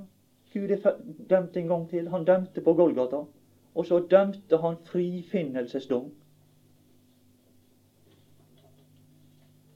Gud 0.54 0.70
er 0.70 1.02
dømt 1.30 1.58
en 1.58 1.68
gang 1.68 1.90
til. 1.90 2.10
Han 2.10 2.26
dømte 2.26 2.62
på 2.62 2.74
Golgata. 2.74 3.24
Og 3.76 3.86
så 3.86 4.00
dømte 4.00 4.58
han 4.58 4.76
frifinnelsesdom. 4.86 6.12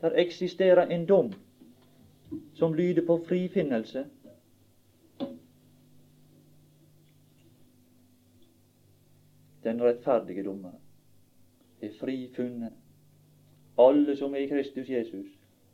Der 0.01 0.11
eksisterer 0.15 0.87
en 0.87 1.05
dom 1.05 1.33
som 2.53 2.73
lyder 2.73 3.05
på 3.05 3.23
frifinnelse. 3.27 4.05
Den 9.63 9.83
rettferdige 9.83 10.43
dommer 10.43 10.71
er 11.81 11.89
frifunnet. 11.99 12.73
Alle 13.79 14.15
som 14.19 14.33
er 14.35 14.43
i 14.43 14.49
Kristus 14.49 14.89
Jesus, 14.89 15.27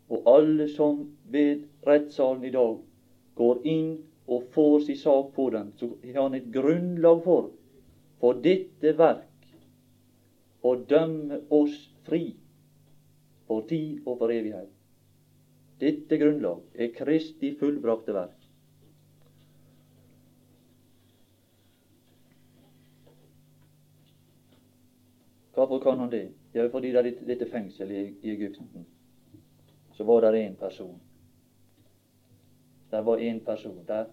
og 0.09 0.27
alle 0.29 0.67
som 0.69 0.99
ved 1.33 1.65
rettssalen 1.87 2.43
i 2.45 2.53
dag 2.53 2.77
går 3.35 3.63
inn 3.65 3.95
og 4.27 4.43
får 4.53 4.79
sin 4.85 4.99
sak 5.01 5.31
på 5.33 5.49
den, 5.53 5.71
så 5.77 5.89
har 6.03 6.21
han 6.21 6.37
et 6.37 6.51
grunnlag 6.53 7.23
for, 7.25 7.49
for 8.21 8.37
dette 8.45 8.93
verk, 8.97 9.49
å 10.65 10.75
dømme 10.89 11.43
oss 11.53 11.75
fri 12.05 12.35
for 13.47 13.65
tid 13.69 14.05
og 14.05 14.17
for 14.21 14.33
evighet. 14.33 14.71
Dette 15.81 16.17
grunnlag 16.17 16.63
er 16.77 16.93
Kristi 16.95 17.51
fullbrakte 17.59 18.13
verk. 18.15 18.41
Hvorfor 25.55 25.79
kan 25.79 25.99
han 25.99 26.11
det? 26.11 26.25
Ja, 26.55 26.67
fordi 26.71 26.91
det 26.91 27.01
er 27.01 27.25
dette 27.27 27.49
fengselet 27.51 27.91
i, 27.91 28.27
i 28.27 28.31
Egypten. 28.31 28.85
Så 29.93 30.03
var 30.03 30.21
det 30.21 30.39
én 30.39 30.55
person. 30.55 31.01
Der 32.91 33.01
var 33.01 33.17
én 33.17 33.39
person 33.45 33.85
der. 33.87 34.05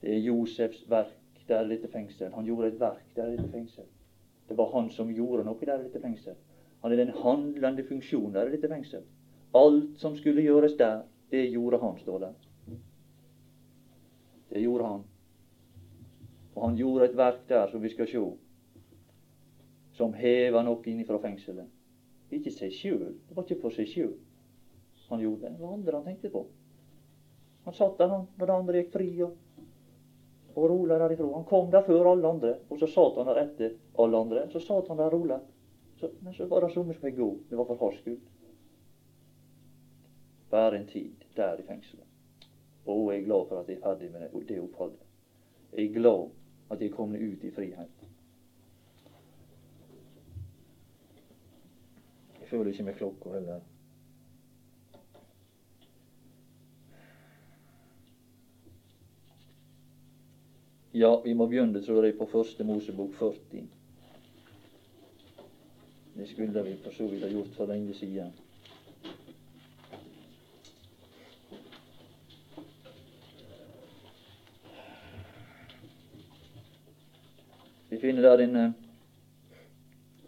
Det 0.00 0.14
er 0.14 0.18
Josefs 0.18 0.84
verk 0.90 1.42
der 1.48 1.64
i 1.64 1.68
dette 1.68 1.88
fengsel. 1.88 2.32
Han 2.32 2.44
gjorde 2.44 2.68
et 2.68 2.80
verk 2.80 3.04
der 3.16 3.26
i 3.26 3.36
dette 3.36 3.50
fengsel. 3.50 3.84
Det 4.48 4.56
var 4.58 4.70
han 4.80 4.90
som 4.90 5.10
gjorde 5.10 5.44
noe 5.44 5.66
der 5.66 5.80
i 5.80 5.88
dette 5.88 6.00
fengsel. 6.00 6.38
Han 6.82 6.92
er 6.92 6.96
den 6.96 7.14
handlende 7.24 7.84
funksjonen 7.84 8.34
der 8.34 8.46
i 8.46 8.54
dette 8.54 8.68
fengsel. 8.68 9.02
Alt 9.54 9.98
som 9.98 10.16
skulle 10.16 10.42
gjøres 10.42 10.78
der, 10.78 11.02
det 11.30 11.50
gjorde 11.50 11.82
han, 11.82 11.98
står 11.98 12.18
det. 12.18 12.32
Det 14.50 14.62
gjorde 14.62 14.84
han. 14.84 15.04
Og 16.54 16.68
han 16.68 16.76
gjorde 16.76 17.04
et 17.04 17.16
verk 17.16 17.48
der 17.48 17.70
som 17.70 17.82
vi 17.82 17.90
skal 17.90 18.06
sjå, 18.06 18.36
som 19.96 20.14
heva 20.14 20.62
noe 20.62 20.84
innifra 20.86 21.18
fengselet. 21.22 21.68
Ikke 22.36 22.52
seg 22.52 22.72
sjøl. 22.74 23.12
Det 23.26 23.36
var 23.36 23.46
ikke 23.46 23.62
for 23.64 23.74
seg 23.74 23.88
sjøl 23.90 24.14
han 25.08 25.20
gjorde 25.20 25.42
det. 25.42 25.50
Det 25.50 25.62
var 25.62 25.72
andre 25.72 25.96
han 25.96 26.04
tenkte 26.04 26.30
på. 26.30 26.46
Han 27.64 27.74
satt 27.74 27.98
der 27.98 28.08
han, 28.08 28.26
når 28.38 28.50
andre 28.50 28.80
gikk 28.80 28.92
fri 28.94 29.08
og, 29.26 29.36
og 30.54 30.68
rola 30.70 30.98
derifra. 31.02 31.28
Han 31.34 31.44
kom 31.48 31.70
der 31.70 31.84
før 31.86 32.12
alle 32.12 32.28
andre, 32.28 32.54
og 32.68 32.80
så 32.80 32.88
satt 32.90 33.18
han 33.20 33.30
der 33.30 33.42
etter 33.42 33.76
alle 34.02 34.22
andre. 34.22 34.46
Så 34.52 34.62
satt 34.62 34.88
han 34.88 35.00
der 35.00 35.10
rola. 35.10 35.40
Så, 36.00 36.10
men 36.20 36.34
så 36.34 36.46
var 36.46 36.64
det 36.64 36.72
somme 36.74 36.94
som 36.94 37.06
fikk 37.06 37.18
gå. 37.18 37.30
Det 37.50 37.58
var 37.58 37.68
for 37.70 37.82
hans 37.82 38.00
skyld. 38.02 38.18
Bare 40.50 40.78
en 40.78 40.86
tid 40.86 41.24
der 41.36 41.60
i 41.60 41.66
fengselet. 41.66 42.04
Og 42.86 43.10
jeg 43.10 43.22
er 43.22 43.26
glad 43.26 43.48
for 43.48 43.60
at 43.60 43.70
jeg 43.70 43.80
er 43.80 43.82
ferdig 43.82 44.12
med 44.12 44.22
det, 44.22 44.42
det 44.48 44.60
oppholdet. 44.62 45.06
Jeg 45.72 45.88
er 45.88 45.94
glad 45.94 46.28
at 46.70 46.82
jeg 46.82 46.92
kom 46.94 47.14
ut 47.14 47.44
i 47.44 47.50
frihet. 47.50 48.06
Jeg 52.46 52.50
føler 52.50 52.70
ikke 52.70 52.82
med 52.82 52.94
klokka 52.94 53.30
heller. 53.30 53.60
Ja, 60.94 61.10
vi 61.24 61.32
må 61.34 61.46
begynne, 61.46 61.82
tror 61.82 62.04
jeg, 62.04 62.14
på 62.18 62.28
første 62.30 62.64
Mosebok 62.64 63.14
40. 63.18 63.64
Det 66.16 66.28
skulle 66.28 66.62
vi 66.68 66.76
for 66.84 66.94
så 66.94 67.08
vidt 67.10 67.26
ha 67.26 67.32
gjort 67.32 67.50
for 67.56 67.66
lenge 67.66 67.94
siden. 67.94 68.30
Vi 77.90 78.00
finner 78.00 78.22
der 78.22 78.36
denne, 78.46 78.74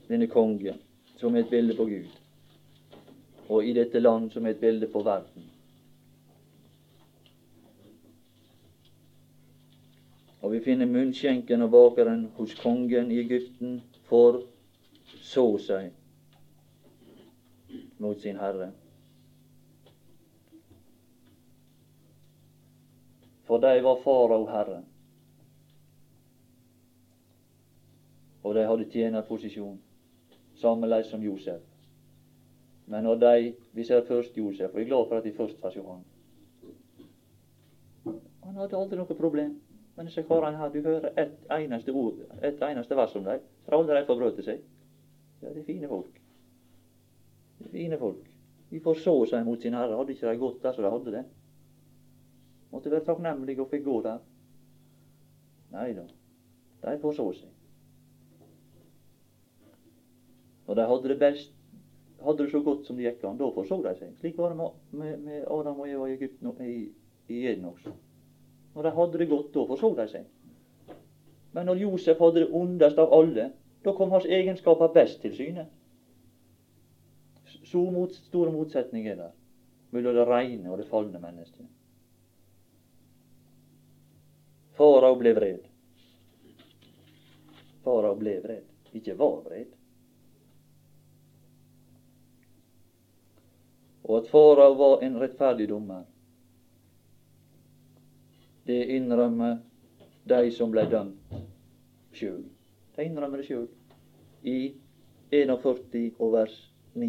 denne 0.09 0.27
konge 0.27 0.75
som 1.19 1.37
et 1.37 1.51
bilde 1.51 1.77
på 1.77 1.85
Gud, 1.85 2.09
og 3.49 3.67
i 3.67 3.73
dette 3.75 4.01
land 4.01 4.31
som 4.31 4.47
et 4.47 4.61
bilde 4.61 4.87
på 4.93 5.03
verden. 5.03 5.47
Og 10.41 10.53
vi 10.53 10.61
finner 10.65 10.87
munnskjenken 10.87 11.63
og 11.63 11.71
bakeren 11.71 12.29
hos 12.37 12.55
kongen 12.55 13.11
i 13.11 13.19
Egypten 13.21 13.81
for 14.07 14.43
så 15.21 15.49
seg 15.59 15.91
mot 17.99 18.21
sin 18.23 18.39
Herre. 18.39 18.71
For 23.49 23.59
de 23.59 23.83
var 23.83 24.01
farao 24.05 24.47
herre, 24.47 24.83
og 28.45 28.55
de 28.55 28.65
hadde 28.69 28.91
tjenerposisjon, 28.93 29.79
sammenleis 30.61 31.07
som 31.11 31.23
Josef. 31.23 31.63
Men 32.87 33.05
når 33.05 33.15
de 33.15 33.55
Vi 33.73 33.85
ser 33.85 34.05
først 34.05 34.37
Josef, 34.37 34.71
og 34.73 34.81
jeg 34.81 34.85
er 34.85 34.89
glad 34.89 35.09
for 35.09 35.17
at 35.17 35.25
de 35.25 35.33
først 35.33 35.61
får 35.61 35.71
se 35.71 35.83
han. 35.83 36.05
Hadde 38.59 38.77
aldri 38.77 38.97
noe 38.97 39.15
problem. 39.15 39.61
Men 39.97 40.09
så 40.11 40.23
har 40.29 40.45
han 40.45 40.57
her, 40.57 40.69
du 40.73 40.83
hører 40.83 41.11
ett 41.19 41.47
eneste 41.51 41.93
ord, 41.93 42.19
ett 42.43 42.63
eneste 42.63 42.97
vers 42.97 43.17
om 43.17 43.25
dem. 43.25 43.41
Så 43.65 43.71
har 43.71 43.79
aldri 43.79 43.97
de 43.99 44.07
forbrøt 44.07 44.45
seg. 44.45 44.63
Ja, 45.43 45.49
det 45.49 45.61
er 45.61 45.67
fine 45.67 45.89
folk. 45.89 46.21
Det 47.59 47.67
er 47.67 47.73
fine 47.73 47.99
folk. 47.99 48.31
De 48.71 48.81
forså 48.81 49.15
seg 49.27 49.45
mot 49.47 49.63
sin 49.63 49.75
Herre. 49.75 49.97
Hadde 49.99 50.15
ikke 50.15 50.31
de 50.31 50.39
gått 50.39 50.63
der 50.63 50.73
så 50.73 50.83
de 50.83 50.91
hadde 50.93 51.15
det? 51.17 51.25
Måtte 52.71 52.91
være 52.91 53.05
takknemlige 53.05 53.63
og 53.63 53.71
fikk 53.71 53.85
gå 53.85 54.01
der. 54.05 54.19
Nei 55.73 55.93
da, 55.97 56.05
de 56.85 56.99
forså 57.03 57.31
seg. 57.37 57.58
Og 60.69 60.77
de 60.77 60.85
hadde 60.85 61.09
det 61.09 61.19
best, 61.21 61.53
hadde 62.21 62.45
det 62.45 62.53
så 62.53 62.61
godt 62.61 62.87
som 62.87 62.99
det 62.99 63.07
gikk 63.07 63.25
an. 63.25 63.39
Da 63.41 63.49
forså 63.55 63.81
de 63.85 63.95
seg. 63.97 64.11
Slik 64.21 64.37
var 64.39 64.53
det 64.53 64.67
med, 65.01 65.15
med 65.25 65.47
Adam 65.47 65.81
og 65.81 65.89
Eva 65.89 66.09
i 66.09 66.17
Egypten 66.19 66.51
og 66.51 66.61
i, 66.65 66.91
i 67.33 67.41
Eden 67.49 67.71
også. 67.71 67.95
Når 68.75 68.85
de 68.85 68.93
hadde 68.99 69.23
det 69.23 69.31
godt, 69.31 69.49
da 69.55 69.65
forså 69.71 69.95
de 69.97 70.07
seg. 70.13 70.29
Men 71.57 71.71
når 71.71 71.81
Josef 71.87 72.21
hadde 72.21 72.45
det 72.45 72.53
ondest 72.55 73.01
av 73.01 73.15
alle, 73.17 73.49
da 73.85 73.95
kom 73.97 74.13
hans 74.13 74.29
egenskaper 74.29 74.93
best 74.93 75.23
til 75.25 75.35
syne. 75.39 75.65
Så 77.65 77.81
mot, 77.93 78.13
store 78.29 78.53
motsetninger 78.53 79.17
der 79.17 79.33
mellom 79.91 80.15
det 80.15 80.29
reine 80.29 80.69
og 80.71 80.79
det 80.83 80.89
falne 80.91 81.21
mennesket. 81.23 81.65
Farao 84.77 85.17
ble 85.19 85.33
vred. 85.35 85.65
Farao 87.83 88.15
ble 88.21 88.37
vred, 88.45 88.69
ikke 88.93 89.17
var 89.19 89.41
vred. 89.49 89.78
Og 94.09 94.19
at 94.19 94.31
farao 94.31 94.75
var 94.75 95.03
en 95.05 95.21
rettferdig 95.21 95.69
dommer, 95.69 96.05
det 98.67 98.85
innrømmer 98.97 99.59
de 100.29 100.51
som 100.53 100.73
ble 100.73 100.85
dømt 100.89 101.37
sjøl. 102.17 102.43
De 102.97 103.05
innrømmer 103.05 103.41
det 103.41 103.47
sjøl 103.49 103.69
i 104.49 104.75
41 105.33 106.15
og 106.19 106.33
vers 106.33 106.57
9. 106.95 107.09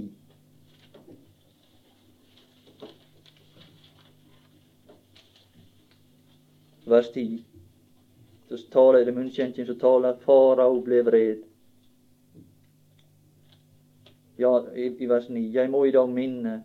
Vers 6.90 7.12
10. 7.14 7.46
Så 8.50 8.58
taler 8.74 9.06
det 9.06 9.14
munnkjenken 9.14 9.68
som 9.68 9.80
taler 9.80 10.20
farao 10.26 10.82
ble 10.84 11.04
vred. 11.06 11.46
Ja, 14.40 14.56
i, 14.74 14.90
i 14.96 15.08
vers 15.12 15.30
9. 15.30 15.44
Jeg 15.54 15.70
må 15.70 15.84
i 15.86 15.94
dag 15.94 16.10
minne 16.10 16.62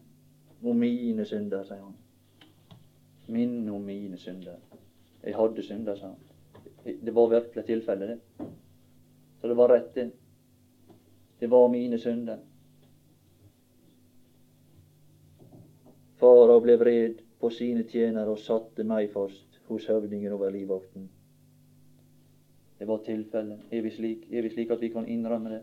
om 0.70 0.78
mine 0.78 1.24
synder, 1.28 1.64
sier 1.64 1.82
han. 1.82 1.96
Minn 3.34 3.68
om 3.72 3.84
mine 3.84 4.18
synder. 4.20 4.60
Jeg 5.24 5.36
hadde 5.36 5.62
synder, 5.62 5.96
sa 5.96 6.12
han. 6.12 6.96
Det 7.04 7.14
var 7.16 7.30
virkelig 7.32 7.64
tilfellet, 7.64 8.08
det. 8.08 8.46
Så 9.40 9.48
det 9.48 9.56
var 9.56 9.68
rett, 9.72 9.94
det. 9.94 10.10
Det 11.40 11.50
var 11.50 11.68
mine 11.68 11.98
synder. 11.98 12.38
Farao 16.20 16.60
ble 16.60 16.76
vred 16.80 17.20
på 17.40 17.50
sine 17.52 17.84
tjenere 17.88 18.32
og 18.32 18.40
satte 18.40 18.84
meg 18.88 19.10
fast 19.12 19.58
hos 19.68 19.88
høvdingen 19.90 20.32
over 20.32 20.52
livvakten. 20.54 21.08
Det 22.78 22.88
var 22.88 23.02
tilfellet. 23.04 23.60
Er 23.70 23.78
er 23.78 24.42
vi 24.42 24.50
slik 24.50 24.70
at 24.70 24.80
vi 24.80 24.88
kan 24.88 25.08
innrømme 25.08 25.50
det? 25.50 25.62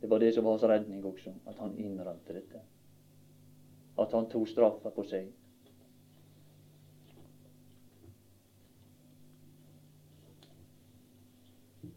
Det 0.00 0.10
var 0.10 0.18
det 0.18 0.34
som 0.34 0.44
var 0.44 0.50
hans 0.50 0.62
redning 0.62 1.04
også, 1.04 1.32
at 1.46 1.56
han 1.58 1.78
innrømte 1.78 2.34
dette. 2.34 2.60
At 3.98 4.12
han 4.14 4.28
tok 4.30 4.48
straffa 4.48 4.90
på 4.94 5.04
seg. 5.10 5.28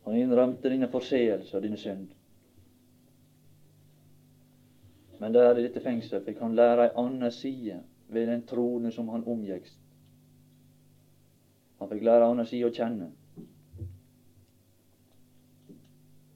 Han 0.03 0.17
innrømte 0.17 0.69
dine 0.73 0.89
forseelser 0.91 1.59
og 1.59 1.63
dine 1.63 1.77
synd. 1.79 2.09
Men 5.21 5.35
der 5.37 5.59
i 5.59 5.67
dette 5.67 5.83
fengselet 5.85 6.25
fikk 6.25 6.41
han 6.41 6.57
lære 6.57 6.87
ei 6.87 6.95
anna 6.97 7.29
side 7.29 7.77
ved 8.09 8.27
den 8.27 8.41
trone 8.49 8.91
som 8.91 9.11
han 9.13 9.23
omgikk. 9.29 9.69
Han 11.79 11.89
fikk 11.93 12.03
lære 12.03 12.25
ei 12.25 12.33
anna 12.33 12.45
side 12.49 12.67
å 12.67 12.73
kjenne. 12.73 13.11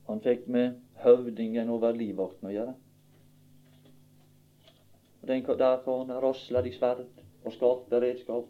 Han 0.06 0.21
fikk 0.21 0.45
med 0.47 0.78
høvdingen 1.01 1.73
over 1.73 1.97
livvakten 1.97 2.51
å 2.51 2.54
gjøre. 2.54 2.75
Den, 5.27 5.43
der 5.43 5.77
kan 5.85 6.11
rasle 6.21 6.61
de 6.63 6.71
sverd 6.71 7.05
og 7.45 7.53
skarpe 7.53 7.89
beredskap. 7.89 8.45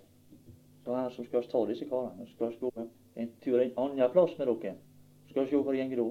Så 0.83 0.95
her 0.95 1.09
som 1.09 1.25
skal 1.25 1.47
ta 1.49 1.65
disse 1.69 1.85
karene, 1.89 2.27
skal 2.35 2.53
gå 2.59 2.71
en 3.15 3.31
tur 3.43 3.59
en 3.59 3.71
annen 3.77 4.11
plass 4.11 4.37
med 4.37 4.47
dere. 4.47 4.75
Skal 5.29 5.47
se 5.47 5.55
hvor 5.55 5.73
det 5.73 5.89
går 5.89 6.03
da. 6.03 6.09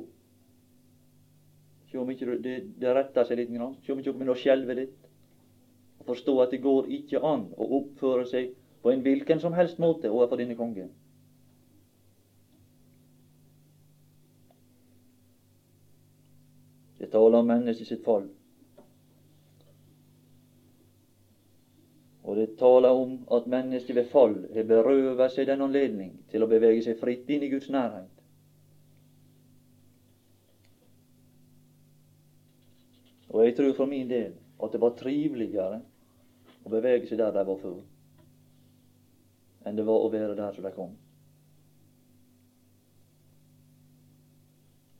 Se 1.90 1.98
om 1.98 2.11
ikke 2.11 2.38
det, 2.42 2.55
det 2.81 2.94
retter 2.96 3.29
seg 3.29 3.38
litt. 3.38 3.53
Grann. 3.55 3.77
Se 3.85 3.92
om 3.92 4.00
ikke 4.00 4.11
dere 4.11 4.18
begynner 4.18 4.35
å 4.35 4.40
skjelve 4.40 4.74
litt. 4.81 5.09
Og 6.00 6.09
forstå 6.11 6.35
at 6.42 6.50
det 6.50 6.62
går 6.64 6.90
ikke 6.98 7.22
an 7.22 7.46
å 7.55 7.68
oppføre 7.79 8.27
seg 8.27 8.57
på 8.83 8.90
en 8.90 9.05
hvilken 9.05 9.40
som 9.40 9.55
helst 9.57 9.79
måte 9.79 10.11
overfor 10.11 10.40
denne 10.40 10.57
kongen. 10.59 10.90
Det 16.98 17.12
taler 17.12 17.38
om 17.38 17.46
mennesket 17.46 17.87
sitt 17.87 18.03
fall. 18.03 18.27
Og 22.24 22.34
det 22.34 22.34
taler 22.59 22.90
om 22.90 23.16
at 23.33 23.46
mennesket 23.46 23.96
ved 23.96 24.11
fall 24.11 24.37
har 24.54 24.66
berøvet 24.68 25.33
seg 25.33 25.48
den 25.48 25.62
anledning 25.64 26.12
til 26.30 26.44
å 26.44 26.50
bevege 26.50 26.83
seg 26.85 26.98
fritt 27.00 27.30
inn 27.30 27.44
i 27.46 27.50
Guds 27.52 27.70
nærhet. 27.72 28.11
Og 33.35 33.42
jeg 33.44 33.57
tror 33.57 33.72
for 33.74 33.90
min 33.90 34.11
del 34.11 34.35
at 34.62 34.72
det 34.72 34.80
var 34.80 34.94
triveligere 34.98 35.80
å 36.64 36.72
bevege 36.72 37.09
seg 37.09 37.18
der 37.18 37.33
de 37.35 37.46
var 37.48 37.59
før, 37.62 37.80
enn 39.66 39.76
det 39.76 39.87
var 39.87 40.04
å 40.04 40.12
være 40.12 40.37
der 40.38 40.54
som 40.54 40.64
de 40.64 40.74
kom. 40.74 40.92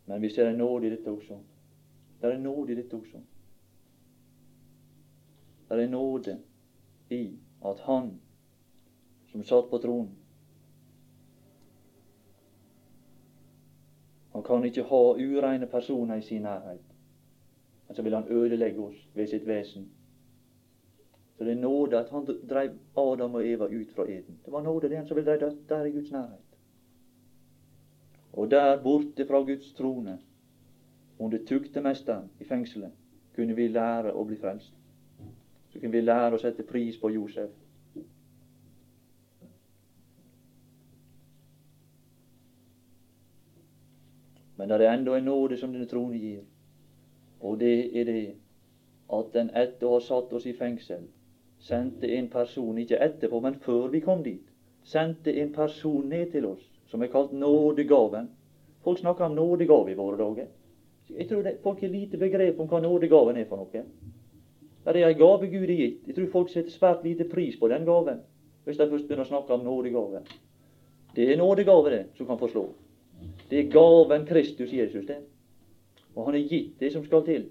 Men 0.07 0.21
vi 0.21 0.31
ser 0.31 0.51
en 0.51 0.59
nåde 0.61 0.87
i 0.87 0.91
dette 0.93 1.11
også. 1.11 1.39
Det 2.21 2.29
er 2.29 2.37
en 2.37 2.45
nåde 2.45 2.73
i 2.73 2.77
dette 2.77 2.97
også. 2.97 3.23
Det 5.69 5.79
er 5.79 5.87
en 5.87 5.97
nåde 5.97 6.37
i 7.15 7.25
at 7.65 7.81
Han 7.87 8.13
som 9.33 9.45
satt 9.45 9.71
på 9.71 9.81
tronen 9.83 10.13
Han 14.35 14.43
kan 14.43 14.65
ikke 14.65 14.83
ha 14.83 15.03
ureine 15.15 15.67
personer 15.71 16.19
i 16.19 16.23
sin 16.23 16.43
nærhet. 16.43 16.83
Men 17.87 17.97
så 17.97 18.03
vil 18.03 18.15
han 18.15 18.27
ødelegge 18.29 18.81
oss 18.83 19.09
ved 19.15 19.29
sitt 19.31 19.47
vesen. 19.47 19.85
Så 21.39 21.45
det 21.45 21.53
er 21.53 21.61
nåde 21.61 21.99
at 21.99 22.11
han 22.11 22.27
dreiv 22.51 22.71
Adam 22.97 23.35
og 23.35 23.47
Eva 23.47 23.65
ut 23.65 23.93
fra 23.95 24.09
eden. 24.11 24.41
Det 24.45 24.53
var 24.53 24.63
nåde 24.63 24.89
det 24.89 24.97
han 24.97 25.07
som 25.07 25.17
ville 25.17 25.39
dødt 25.39 25.69
der 25.69 25.85
i 25.85 25.91
Guds 25.91 26.11
nærhet. 26.11 26.59
Og 28.33 28.51
der 28.51 28.83
borte 28.83 29.27
fra 29.27 29.43
Guds 29.43 29.73
trone, 29.73 30.19
under 31.19 31.39
tuktemesteren 31.47 32.31
i 32.41 32.45
fengselet, 32.45 32.91
kunne 33.37 33.55
vi 33.55 33.69
lære 33.69 34.13
å 34.13 34.25
bli 34.27 34.37
frelst. 34.37 34.75
Så 35.75 35.81
kunne 35.81 35.93
vi 35.93 36.01
lære 36.01 36.37
å 36.37 36.39
sette 36.39 36.63
pris 36.63 36.97
på 37.03 37.11
Josef. 37.11 37.51
Men 44.57 44.71
det 44.71 44.79
er 44.81 44.93
enda 44.95 45.17
en 45.19 45.27
nåde 45.27 45.59
som 45.59 45.73
denne 45.75 45.91
trone 45.91 46.17
gir. 46.17 46.45
Og 47.41 47.59
det 47.61 47.75
er 48.01 48.07
det 48.07 48.35
at 49.13 49.35
den 49.35 49.51
etter 49.51 49.89
å 49.89 49.97
ha 49.97 50.01
satt 50.01 50.31
oss 50.33 50.47
i 50.47 50.55
fengsel, 50.55 51.03
sendte 51.59 52.07
en 52.07 52.31
person, 52.31 52.79
ikke 52.79 53.03
etterpå, 53.03 53.41
men 53.43 53.59
før 53.67 53.91
vi 53.91 54.01
kom 54.01 54.23
dit, 54.23 54.47
sendte 54.87 55.35
en 55.43 55.53
person 55.53 56.07
ned 56.09 56.31
til 56.33 56.47
oss 56.55 56.63
som 56.87 57.03
er 57.03 57.11
kalt 57.11 57.33
nådegaven. 57.35 58.31
Folk 58.87 59.03
snakker 59.03 59.27
om 59.27 59.35
nådegave 59.35 59.91
i 59.91 59.99
våre 59.99 60.23
dager. 60.23 60.47
Jeg 61.11 61.29
tror 61.29 61.43
det, 61.43 61.59
folk 61.63 61.81
har 61.81 61.89
lite 61.89 62.19
begrep 62.19 62.61
om 62.61 62.69
hva 62.71 62.81
nådegaven 62.81 63.37
er 63.37 63.49
for 63.51 63.61
noe. 63.61 63.85
Det 64.85 65.01
er 65.01 65.09
ei 65.09 65.17
gave 65.17 65.49
Gud 65.49 65.67
har 65.69 65.79
gitt. 65.79 66.01
Jeg 66.07 66.15
tror 66.17 66.33
folk 66.33 66.51
setter 66.53 66.73
svært 66.73 67.05
lite 67.05 67.25
pris 67.29 67.57
på 67.57 67.69
den 67.73 67.87
gaven 67.89 68.21
hvis 68.65 68.79
de 68.81 68.87
først 68.89 69.05
begynner 69.09 69.27
å 69.27 69.29
snakke 69.29 69.53
om 69.53 69.65
nådegave. 69.65 70.23
Det 71.15 71.27
er 71.29 71.37
nådegave, 71.37 71.91
det, 71.93 72.05
som 72.17 72.27
kan 72.27 72.39
forslå. 72.41 72.63
Det 73.51 73.59
er 73.59 73.71
gaven 73.73 74.25
Kristus 74.27 74.73
Jesus, 74.73 75.05
det. 75.07 75.19
Og 76.15 76.25
han 76.25 76.35
har 76.39 76.49
gitt 76.49 76.79
det 76.81 76.93
som 76.95 77.05
skal 77.05 77.27
til. 77.27 77.45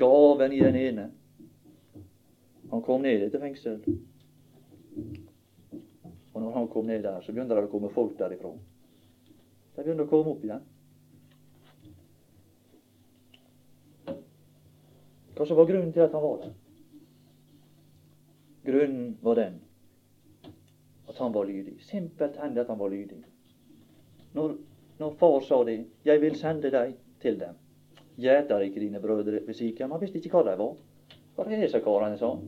Gaven 0.00 0.52
i 0.52 0.62
den 0.64 0.78
ene. 0.80 1.06
Han 2.72 2.82
kom 2.82 3.04
ned 3.04 3.26
etter 3.26 3.42
fengsel. 3.42 3.82
Og 6.32 6.40
når 6.42 6.56
han 6.56 6.68
kom 6.72 6.88
ned 6.88 7.04
der, 7.04 7.20
så 7.20 7.32
begynte 7.32 7.54
det 7.54 7.68
å 7.68 7.72
komme 7.72 7.92
folk 7.94 8.16
derifra. 8.18 8.54
De 9.76 9.84
begynte 9.84 10.08
å 10.08 10.10
komme 10.10 10.34
opp 10.34 10.44
igjen. 10.46 10.64
Hva 15.34 15.46
som 15.46 15.58
var 15.58 15.66
grunnen 15.66 15.92
til 15.92 16.04
at 16.04 16.12
han 16.12 16.22
var 16.22 16.36
der? 16.42 16.52
Grunnen 18.64 19.16
var 19.22 19.40
den 19.40 19.60
at 21.08 21.18
han 21.20 21.34
var 21.34 21.44
lydig. 21.44 21.74
Simpelthen 21.84 22.58
at 22.58 22.66
han 22.66 22.78
var 22.78 22.88
lydig. 22.88 23.18
Når 24.34 24.56
når 24.98 25.10
far 25.10 25.40
sa 25.40 25.64
det, 25.64 25.86
'Jeg 26.04 26.20
vil 26.20 26.36
sende 26.36 26.70
deg 26.70 26.94
til 27.20 27.40
dem'. 27.40 27.56
Gjeter 28.18 28.58
ikke 28.58 28.80
dine 28.80 29.00
brødre 29.00 29.46
ved 29.46 29.54
Sikhem? 29.54 29.90
Han 29.90 30.00
visste 30.00 30.18
ikke 30.18 30.30
hva 30.30 30.52
de 30.52 30.58
var. 30.58 30.76
Hva 31.36 31.44
er 31.44 31.60
disse 31.60 31.80
karene, 31.80 32.18
sa 32.18 32.38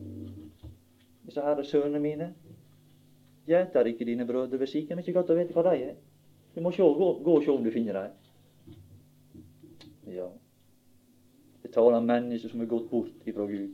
Disse 1.25 1.41
herre 1.41 1.63
sønnene 1.63 1.99
mine. 1.99 2.33
Gjeter 3.47 3.85
ikke 3.85 4.05
dine 4.05 4.27
brødre 4.27 4.59
ved 4.59 4.67
Sikhem? 4.67 4.99
Ikke 4.99 5.13
godt 5.13 5.29
å 5.29 5.35
vite 5.35 5.53
hva 5.53 5.63
de 5.63 5.83
er. 5.83 5.95
Du 6.55 6.61
må 6.61 6.71
gå 6.71 7.35
og 7.35 7.43
se 7.43 7.51
om 7.51 7.63
du 7.63 7.71
finner 7.71 7.93
dem. 7.93 8.11
Ja. 10.13 10.27
Det 11.67 11.73
taler 11.73 11.97
om 11.97 12.05
mennesker 12.07 12.47
som 12.47 12.61
er 12.63 12.69
gått 12.71 12.85
bort 12.87 13.25
ifra 13.27 13.45
Gud. 13.45 13.73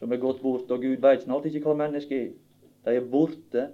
Som 0.00 0.12
er 0.12 0.20
gått 0.22 0.38
bort, 0.40 0.70
og 0.72 0.80
Gud 0.80 1.02
veit 1.04 1.26
snart 1.26 1.44
ikke 1.44 1.60
hva 1.66 1.74
mennesket 1.76 2.16
er. 2.16 2.30
De 2.86 2.94
er 2.96 3.10
borte. 3.12 3.66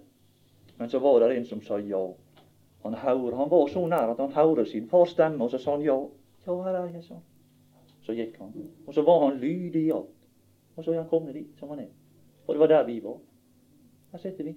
Men 0.80 0.90
så 0.90 0.98
var 0.98 1.20
det 1.22 1.36
en 1.36 1.46
som 1.46 1.60
sa 1.62 1.78
ja. 1.78 2.00
Han, 2.82 2.96
hør, 2.98 3.36
han 3.38 3.52
var 3.52 3.70
så 3.70 3.84
nær 3.86 4.10
at 4.16 4.18
han 4.18 4.34
hørte 4.34 4.64
sin 4.66 4.88
fars 4.90 5.14
stemme, 5.14 5.44
og 5.44 5.52
så 5.52 5.60
sa 5.62 5.76
han 5.76 5.86
ja. 5.86 5.94
Ja, 6.42 6.56
her 6.64 6.74
er 6.80 6.90
jeg, 6.90 7.04
sånn. 7.06 7.22
Så 8.02 8.18
gikk 8.18 8.40
han. 8.42 8.50
Og 8.88 8.96
så 8.96 9.06
var 9.06 9.22
han 9.28 9.38
lydig 9.38 9.84
i 9.86 9.94
alt. 9.94 10.16
Og 10.74 10.82
så 10.82 10.90
er 10.90 11.04
han 11.04 11.10
kommet 11.12 11.38
dit 11.38 11.62
som 11.62 11.70
han 11.70 11.84
er. 11.84 11.92
Og 12.48 12.54
det 12.56 12.64
var 12.64 12.72
der 12.74 12.86
vi 12.88 12.98
var. 13.04 13.20
Her 14.10 14.24
sitter 14.24 14.50
vi. 14.50 14.56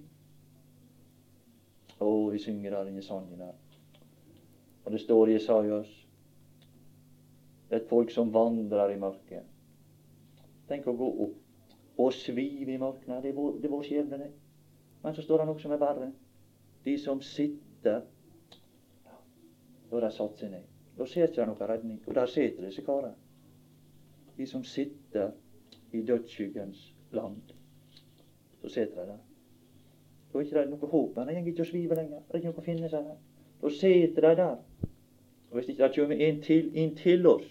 Å, 2.00 2.10
vi 2.32 2.42
synger 2.42 2.74
der 2.74 2.90
inne 2.90 3.06
sangen 3.06 3.38
der. 3.38 3.54
Og 4.82 4.90
det 4.90 5.04
står 5.04 5.30
i 5.30 5.38
Jesajas 5.38 5.94
et 7.70 7.88
folk 7.88 8.10
som 8.12 8.32
vandrer 8.34 8.92
i 8.94 9.00
mørket. 9.00 9.46
Tenk 10.68 10.86
å 10.88 10.96
gå 10.96 11.08
opp 11.26 12.00
og 12.00 12.12
svive 12.12 12.74
i 12.74 12.80
mørket. 12.80 13.22
Det 13.22 13.30
er 13.30 13.36
vår, 13.36 13.58
det 13.62 13.70
skjebne, 13.86 14.18
det. 14.18 14.30
Men 15.04 15.14
så 15.14 15.22
står 15.22 15.44
han 15.44 15.52
også 15.52 15.68
med 15.68 15.82
verre. 15.82 16.10
De 16.84 16.96
som 16.98 17.20
sitter 17.22 18.04
da 19.90 20.00
de 20.00 20.10
satt 20.10 20.40
seg 20.40 20.50
ned. 20.50 20.64
Da 20.98 21.06
ser 21.06 21.28
ikke 21.28 21.46
noen 21.46 21.68
redning. 21.68 22.00
Og 22.06 22.14
der 22.16 22.30
sitter 22.30 22.66
disse 22.66 22.82
karene. 22.86 23.14
De 24.36 24.46
som 24.46 24.64
sitter 24.66 25.30
i 25.94 26.02
dødsskyggens 26.02 26.80
land. 27.14 27.54
Så 28.62 28.68
sitter 28.68 29.02
de 29.02 29.12
der. 29.12 29.22
Da 30.32 30.38
er 30.38 30.46
ikke 30.46 30.58
det 30.58 30.70
noe 30.72 30.90
håp. 30.90 31.16
Men 31.16 31.30
de 31.30 31.40
går 31.40 31.52
ikke 31.52 31.66
å 31.66 31.70
svive 31.70 31.98
lenger. 31.98 32.24
Det 32.26 32.34
er 32.34 32.42
ikke 32.42 32.52
noe 32.52 32.64
å 32.64 32.66
finne 32.66 32.90
seg 32.90 33.10
her. 33.10 33.20
Da 33.60 33.70
sitter 33.70 34.28
de 34.28 34.34
der. 34.40 34.56
Og 35.54 35.60
hvis 35.60 35.68
ikke 35.68 35.84
det 35.84 35.94
kommer 35.94 36.16
en 36.16 36.38
til 36.42 36.70
inn 36.74 36.96
til 36.98 37.26
oss, 37.30 37.44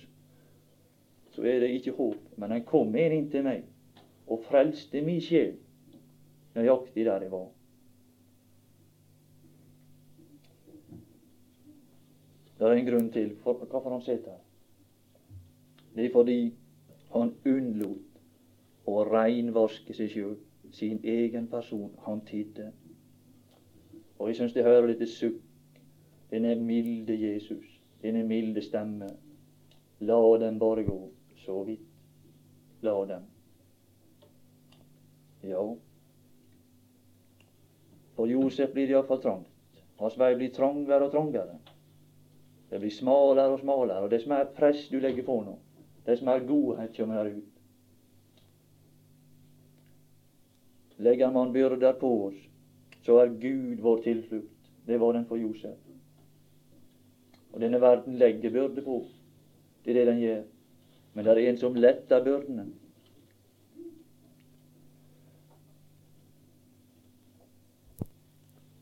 så 1.31 1.41
er 1.47 1.59
det 1.59 1.69
ikke 1.69 1.91
håp. 1.95 2.17
Men 2.37 2.51
han 2.51 2.65
kom 2.67 2.95
en 2.95 3.13
inn 3.15 3.29
til 3.31 3.45
meg 3.45 3.61
og 4.27 4.41
frelste 4.43 4.99
min 5.01 5.21
sjel 5.23 5.53
nøyaktig 6.55 7.05
der 7.07 7.23
jeg 7.23 7.31
var. 7.31 7.47
Det 12.59 12.67
er 12.67 12.75
en 12.75 12.91
grunn 12.91 13.07
til 13.11 13.31
for, 13.43 13.53
hvorfor 13.53 13.95
han 13.95 14.03
sitter 14.03 14.35
her. 14.35 14.43
Det 15.95 16.05
er 16.05 16.11
fordi 16.11 16.53
Han 17.13 17.31
unnlot 17.45 18.89
å 18.89 19.03
reinvaske 19.05 19.93
seg 19.93 20.09
sjøl, 20.11 20.37
sin 20.73 20.99
egen 21.05 21.47
person. 21.47 21.91
Han 22.03 22.23
tidde. 22.25 22.71
Og 24.17 24.27
jeg 24.27 24.35
syns 24.35 24.55
det 24.57 24.65
hører 24.65 24.89
litt 24.89 25.07
sukk. 25.07 25.39
Denne 26.31 26.55
milde 26.57 27.13
Jesus, 27.13 27.72
denne 28.03 28.25
milde 28.27 28.61
stemme. 28.61 29.09
La 30.03 30.19
dem 30.37 30.59
bare 30.59 30.83
gå 30.83 30.99
så 31.45 31.63
vidt. 31.63 31.87
La 32.83 32.97
dem. 33.07 33.25
Ja, 35.43 35.63
for 38.15 38.27
Josef 38.27 38.73
blir 38.73 38.87
det 38.87 38.93
iallfall 38.93 39.21
trangt. 39.21 39.79
Hans 39.97 40.17
vei 40.19 40.33
blir 40.37 40.53
trangere 40.53 41.07
og 41.07 41.13
trangere. 41.13 41.57
Det 42.69 42.79
blir 42.81 42.93
smalere 42.93 43.53
og 43.55 43.61
smalere. 43.61 44.03
Og 44.05 44.11
dess 44.13 44.27
mer 44.29 44.45
press 44.57 44.85
du 44.91 44.99
legger 45.01 45.25
på 45.25 45.39
nå, 45.45 45.57
dess 46.05 46.21
mer 46.25 46.45
godhet 46.47 46.95
kommer 46.97 47.23
der 47.23 47.37
ut. 47.37 47.49
Legger 51.03 51.31
man 51.33 51.53
byrder 51.53 51.97
på 51.99 52.11
oss, 52.27 52.39
så 53.03 53.17
er 53.23 53.33
Gud 53.41 53.81
vår 53.81 54.03
tilflukt. 54.05 54.71
Det 54.85 54.99
var 55.01 55.13
den 55.17 55.25
for 55.25 55.41
Josef. 55.41 55.82
Og 57.53 57.61
denne 57.61 57.81
verden 57.81 58.17
legger 58.17 58.51
byrde 58.51 58.81
på. 58.81 59.03
Det 59.85 59.93
er 59.93 59.99
det 59.99 60.07
den 60.07 60.21
gjør. 60.21 60.41
Men 61.13 61.25
det 61.25 61.33
er 61.33 61.49
en 61.49 61.59
som 61.61 61.75
letter 61.77 62.23
byrdene. 62.25 62.65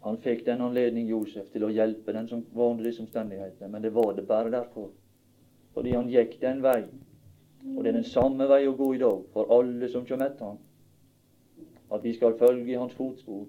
Han 0.02 0.18
fikk 0.18 0.46
den 0.46 0.62
anledning, 0.66 1.10
Josef, 1.12 1.52
til 1.54 1.68
å 1.68 1.70
hjelpe 1.70 2.14
den 2.16 2.28
som 2.28 2.42
var 2.56 2.72
under 2.74 2.88
disse 2.88 3.04
omstendighetene, 3.04 3.70
men 3.70 3.84
det 3.84 3.94
var 3.94 4.16
det 4.18 4.26
bare 4.28 4.50
derfor. 4.50 4.90
Fordi 5.76 5.94
han 5.94 6.10
gikk 6.10 6.40
den 6.42 6.64
vei. 6.64 6.82
Og 7.76 7.84
det 7.84 7.92
er 7.92 8.00
den 8.00 8.10
samme 8.10 8.48
vei 8.50 8.64
å 8.66 8.74
gå 8.76 8.96
i 8.96 9.02
dag 9.02 9.22
for 9.36 9.52
alle 9.54 9.90
som 9.94 10.08
kommer 10.08 10.32
etter 10.32 10.50
ham. 10.50 10.58
At 11.94 12.04
vi 12.04 12.16
skal 12.16 12.38
følge 12.40 12.74
i 12.74 12.80
hans 12.80 12.96
fotspor. 12.98 13.46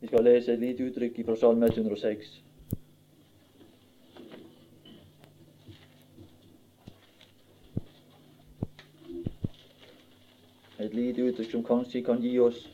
Vi 0.00 0.06
skal 0.06 0.24
lese 0.24 0.52
et 0.52 0.60
lite 0.60 0.82
uttrykk 0.86 1.24
fra 1.26 1.36
Salme 1.36 1.66
106. 1.66 2.42
Et 10.78 10.94
lite 10.94 11.22
uttrykk 11.22 11.50
som 11.50 11.64
kanskje 11.66 12.04
kan 12.06 12.22
gi 12.22 12.38
oss 12.38 12.68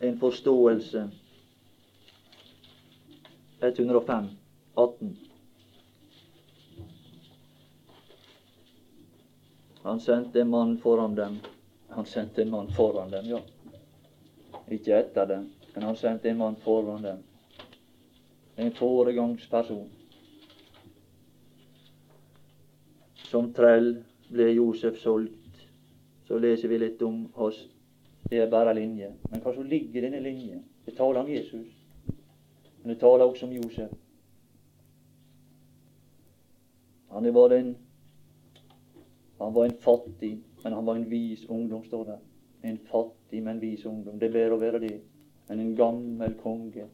en 0.00 0.18
forståelse. 0.20 1.08
105, 3.60 4.28
18. 4.74 5.16
Han 9.82 10.00
sendte 10.00 10.40
en 10.40 10.50
mann 10.50 10.78
foran 10.78 11.14
dem. 11.14 11.38
Han 11.88 12.06
sendte 12.06 12.42
en 12.42 12.50
mann 12.50 12.68
foran 12.76 13.10
dem, 13.10 13.26
ja. 13.26 13.40
Ikke 14.70 14.98
etter 14.98 15.26
dem, 15.26 15.48
men 15.74 15.86
han 15.86 15.96
sendte 15.96 16.28
en 16.28 16.38
mann 16.38 16.56
foran 16.64 17.02
dem. 17.02 17.22
En 18.56 18.72
foregangsperson. 18.74 19.88
Som 23.28 23.52
trell 23.52 23.92
ble 24.28 24.50
Josef 24.52 24.98
solgt 25.00 25.48
så 26.28 26.38
leser 26.38 26.68
vi 26.68 26.78
litt 26.78 27.02
om 27.02 27.22
oss. 27.34 27.62
Det 28.28 28.42
er 28.42 28.50
bare 28.52 28.74
linje. 28.76 29.14
Men 29.30 29.40
hva 29.40 29.54
som 29.56 29.64
ligger 29.64 30.02
i 30.02 30.04
denne 30.04 30.20
linje? 30.20 30.58
Det 30.84 30.92
taler 30.98 31.22
om 31.22 31.30
Jesus. 31.32 31.70
Men 32.82 32.92
det 32.92 32.98
taler 33.00 33.24
også 33.24 33.46
om 33.46 33.54
Josef. 33.56 33.94
Han 37.08 37.34
var 37.34 37.56
en 37.56 37.76
han 39.38 39.54
var 39.54 39.64
en 39.64 39.78
fattig, 39.80 40.34
men 40.64 40.72
han 40.72 40.86
var 40.86 40.96
en 40.96 41.10
vis 41.10 41.46
ungdom, 41.46 41.84
står 41.84 42.04
det. 42.04 42.18
En 42.60 42.78
fattig, 42.78 43.42
men 43.42 43.60
vis 43.60 43.84
ungdom. 43.86 44.18
Det 44.18 44.28
er 44.28 44.34
bedre 44.34 44.56
å 44.56 44.60
være 44.60 44.80
det. 44.82 44.96
Men 45.48 45.62
en 45.62 45.74
gammel 45.76 46.34
konge. 46.42 46.88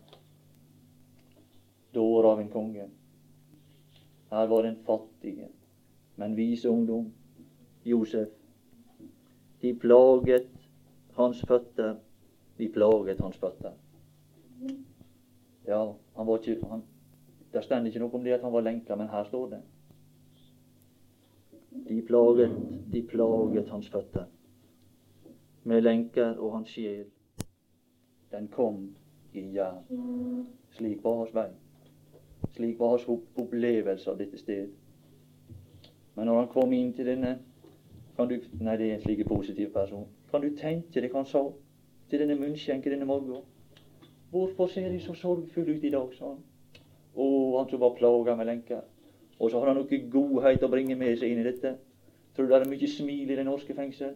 Dår 1.94 2.28
av 2.30 2.40
en 2.42 2.50
konge. 2.52 2.88
Her 4.34 4.48
var 4.50 4.66
den 4.66 4.80
fattige, 4.86 5.48
men 6.16 6.34
vise 6.36 6.68
ungdom. 6.68 7.12
Josef. 7.84 8.32
De 9.62 9.72
plaget 9.78 10.50
hans 11.16 11.40
føtter. 11.48 11.96
De 12.58 12.68
plaget 12.68 13.20
hans 13.22 13.38
føtter. 13.40 13.76
Ja, 15.66 15.80
han 16.16 16.26
var 16.26 16.38
ikke 16.38 16.68
han, 16.68 16.82
Det 17.52 17.62
står 17.64 17.86
ikke 17.86 18.02
noe 18.02 18.18
om 18.18 18.24
det 18.24 18.34
at 18.34 18.42
han 18.42 18.52
var 18.52 18.64
lenka, 18.66 18.96
men 18.98 19.08
her 19.08 19.24
står 19.24 19.48
det. 19.54 19.60
De 21.88 22.00
plaget, 22.06 22.52
de 22.92 23.02
plaget 23.06 23.70
hans 23.70 23.88
føtter 23.90 24.26
med 25.64 25.82
lenker, 25.82 26.36
og 26.38 26.52
hans 26.52 26.68
sjel, 26.68 27.06
den 28.32 28.48
kom 28.48 28.88
i 29.32 29.44
jern. 29.54 29.84
Slik 30.76 31.04
var 31.04 31.16
hans 31.22 31.34
vei. 31.34 31.48
Slik 32.54 32.78
var 32.78 32.96
hans 32.96 33.08
opplevelse 33.08 34.10
av 34.10 34.18
dette 34.18 34.38
sted. 34.38 34.70
Men 36.14 36.26
når 36.26 36.38
han 36.38 36.52
kom 36.52 36.72
inn 36.72 36.92
til 36.94 37.08
denne 37.10 37.38
kan 38.16 38.28
du, 38.30 38.36
Nei, 38.60 38.76
det 38.78 38.90
er 38.90 38.94
en 38.94 39.02
slik 39.02 39.24
positiv 39.26 39.72
person. 39.74 40.06
Kan 40.30 40.42
du 40.42 40.52
tenke 40.54 41.00
deg 41.02 41.10
hva 41.10 41.24
han 41.24 41.30
sa 41.30 41.42
til 42.10 42.22
denne 42.22 42.36
munnskjenken 42.38 42.94
denne 42.94 43.08
morgenen? 43.08 43.42
Hvorfor 44.30 44.70
ser 44.70 44.88
de 44.90 45.00
så 45.02 45.14
sorgfulle 45.14 45.74
ut 45.74 45.84
i 45.84 45.90
dag, 45.90 46.14
sa 46.14 46.28
han. 46.28 46.42
Å, 47.14 47.26
han 47.58 47.70
som 47.70 47.82
var 47.82 47.96
plaga 47.98 48.36
med 48.38 48.46
lenker. 48.46 48.84
Og 49.38 49.50
så 49.50 49.58
har 49.58 49.72
han 49.72 49.80
noe 49.80 49.98
godhet 50.10 50.62
å 50.62 50.70
bringe 50.70 50.94
med 50.98 51.18
seg 51.18 51.34
inn 51.34 51.42
i 51.42 51.46
dette. 51.46 51.74
Tror 52.34 52.46
du 52.46 52.54
det 52.54 52.60
er 52.60 52.70
mye 52.70 52.90
smil 52.90 53.30
i 53.30 53.38
det 53.38 53.46
norske 53.46 53.74
fengsel? 53.74 54.14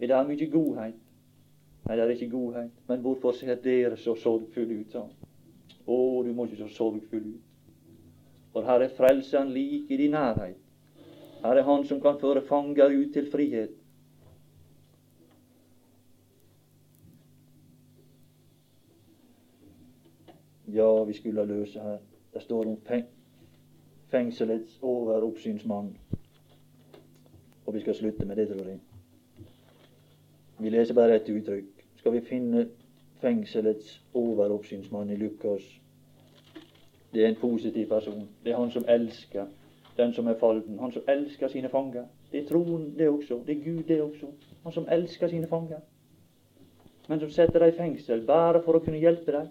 Er 0.00 0.06
det 0.06 0.26
mye 0.28 0.50
godhet? 0.50 0.94
Nei, 1.86 1.96
det 1.96 2.04
er 2.04 2.12
ikke 2.14 2.30
godhet. 2.30 2.70
Men 2.88 3.00
hvorfor 3.04 3.32
ser 3.36 3.54
dere 3.60 3.96
så 3.96 4.14
sorgfulle 4.16 4.80
ut, 4.80 4.92
sa 4.92 5.04
han. 5.04 5.30
Å, 5.86 5.96
du 6.24 6.32
må 6.32 6.46
ikke 6.46 6.62
så 6.62 6.68
sorgfull 6.76 7.26
ut. 7.34 7.46
For 8.54 8.66
her 8.66 8.84
er 8.84 8.94
Frelseren 8.96 9.52
like 9.54 9.92
i 9.92 9.98
din 10.00 10.16
nærhet. 10.16 10.56
Her 11.42 11.56
er 11.56 11.68
Han 11.68 11.84
som 11.88 12.00
kan 12.00 12.18
føre 12.20 12.42
fanger 12.46 12.92
ut 12.92 13.12
til 13.12 13.30
frihet. 13.32 13.76
Ja, 20.70 21.04
vi 21.04 21.12
skulle 21.12 21.44
løse 21.44 21.80
her. 21.80 21.98
Det 22.34 22.42
står 22.42 22.66
om 22.66 22.76
fengselets 24.10 24.78
overoppsynsmann. 24.82 25.96
Og 27.66 27.74
vi 27.74 27.80
skal 27.80 27.94
slutte 27.94 28.26
med 28.26 28.36
det, 28.36 28.48
tror 28.48 28.68
jeg. 28.68 28.78
Vi 30.60 30.70
leser 30.70 30.94
bare 30.94 31.16
et 31.16 31.28
uttrykk. 31.28 31.84
Skal 31.96 32.12
vi 32.12 32.20
finne 32.20 32.66
fengselets 33.20 34.00
overoppsynsmann 34.14 35.10
i 35.10 35.16
Lukas? 35.16 35.62
Det 37.14 37.24
er 37.24 37.28
en 37.28 37.40
positiv 37.40 37.88
person. 37.88 38.28
Det 38.44 38.52
er 38.52 38.56
han 38.56 38.70
som 38.70 38.84
elsker 38.88 39.46
den 39.96 40.12
som 40.12 40.26
er 40.26 40.34
falden. 40.40 40.78
Han 40.78 40.92
som 40.92 41.02
elsker 41.08 41.48
sine 41.48 41.68
fanger. 41.68 42.04
Det 42.32 42.42
er 42.42 42.48
troen, 42.48 42.94
det 42.98 43.08
også. 43.08 43.40
Det 43.46 43.56
er 43.56 43.64
Gud, 43.64 43.82
det 43.88 44.02
også. 44.02 44.26
Han 44.62 44.72
som 44.72 44.86
elsker 44.90 45.28
sine 45.28 45.46
fanger. 45.46 45.80
Men 47.08 47.20
som 47.20 47.30
setter 47.30 47.58
dem 47.58 47.68
i 47.68 47.76
fengsel 47.76 48.22
bare 48.26 48.62
for 48.62 48.78
å 48.78 48.84
kunne 48.84 49.00
hjelpe 49.02 49.32
dem. 49.32 49.48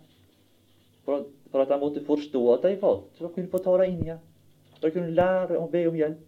For 1.05 1.25
for 1.51 1.61
at 1.61 1.69
de 1.69 1.79
måtte 1.79 2.05
forstå 2.05 2.53
at 2.53 2.63
de 2.63 2.77
falt. 2.77 3.05
Så 3.17 3.27
de 3.27 3.33
kunne 3.33 3.49
få 3.49 3.57
ta 3.57 3.77
dem 3.77 3.93
inn 3.93 4.03
igjen. 4.03 4.19
Så 4.75 4.87
de 4.87 4.91
kunne 4.91 5.15
lære 5.17 5.57
å 5.57 5.69
be 5.71 5.85
om 5.89 5.95
hjelp. 5.97 6.27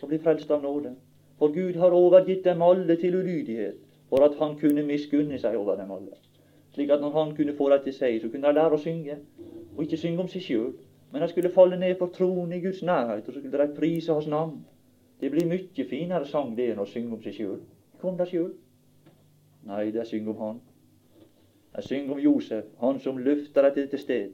Så 0.00 0.06
bli 0.06 0.18
frelst 0.22 0.50
av 0.50 0.62
nåde. 0.62 0.94
For 1.38 1.54
Gud 1.54 1.78
har 1.78 1.94
overgitt 1.94 2.44
dem 2.44 2.62
alle 2.62 2.96
til 2.98 3.14
ulydighet. 3.14 3.78
For 4.08 4.24
at 4.24 4.38
Han 4.38 4.58
kunne 4.58 4.86
miskunne 4.86 5.38
seg 5.38 5.56
over 5.56 5.76
dem 5.76 5.90
alle. 5.92 6.16
Slik 6.74 6.90
at 6.90 7.00
når 7.00 7.10
Han 7.10 7.36
kunne 7.36 7.56
få 7.56 7.70
dem 7.70 7.84
til 7.84 7.94
seg, 7.94 8.20
så 8.20 8.28
kunne 8.28 8.48
de 8.48 8.54
lære 8.54 8.76
å 8.76 8.82
synge. 8.82 9.18
Og 9.76 9.82
ikke 9.84 10.00
synge 10.00 10.24
om 10.24 10.28
seg 10.28 10.42
sjøl, 10.42 10.72
men 11.12 11.22
de 11.22 11.28
skulle 11.28 11.52
falle 11.52 11.78
ned 11.78 11.94
for 11.98 12.12
troen 12.12 12.52
i 12.52 12.60
Guds 12.60 12.82
nærhet, 12.82 13.28
og 13.28 13.34
så 13.34 13.40
skulle 13.40 13.66
de 13.66 13.76
prise 13.76 14.12
Hans 14.12 14.26
navn. 14.26 14.64
Det 15.20 15.30
blir 15.30 15.48
mye 15.48 15.84
finere 15.90 16.26
sang 16.26 16.56
det 16.56 16.72
enn 16.72 16.82
å 16.82 16.86
synge 16.86 17.16
om 17.16 17.22
seg 17.22 17.34
sjøl. 17.34 17.60
Kom 18.00 18.16
deg 18.16 18.30
sjøl. 18.30 18.50
Nei, 19.66 19.90
de 19.90 20.04
synger 20.06 20.34
om 20.34 20.42
Han. 20.42 20.60
De 21.76 21.82
synger 21.82 22.14
om 22.14 22.20
Josef, 22.20 22.64
han 22.80 23.00
som 23.00 23.18
løfter 23.18 23.62
dem 23.62 23.74
til 23.74 23.84
dette 23.84 23.98
sted. 23.98 24.30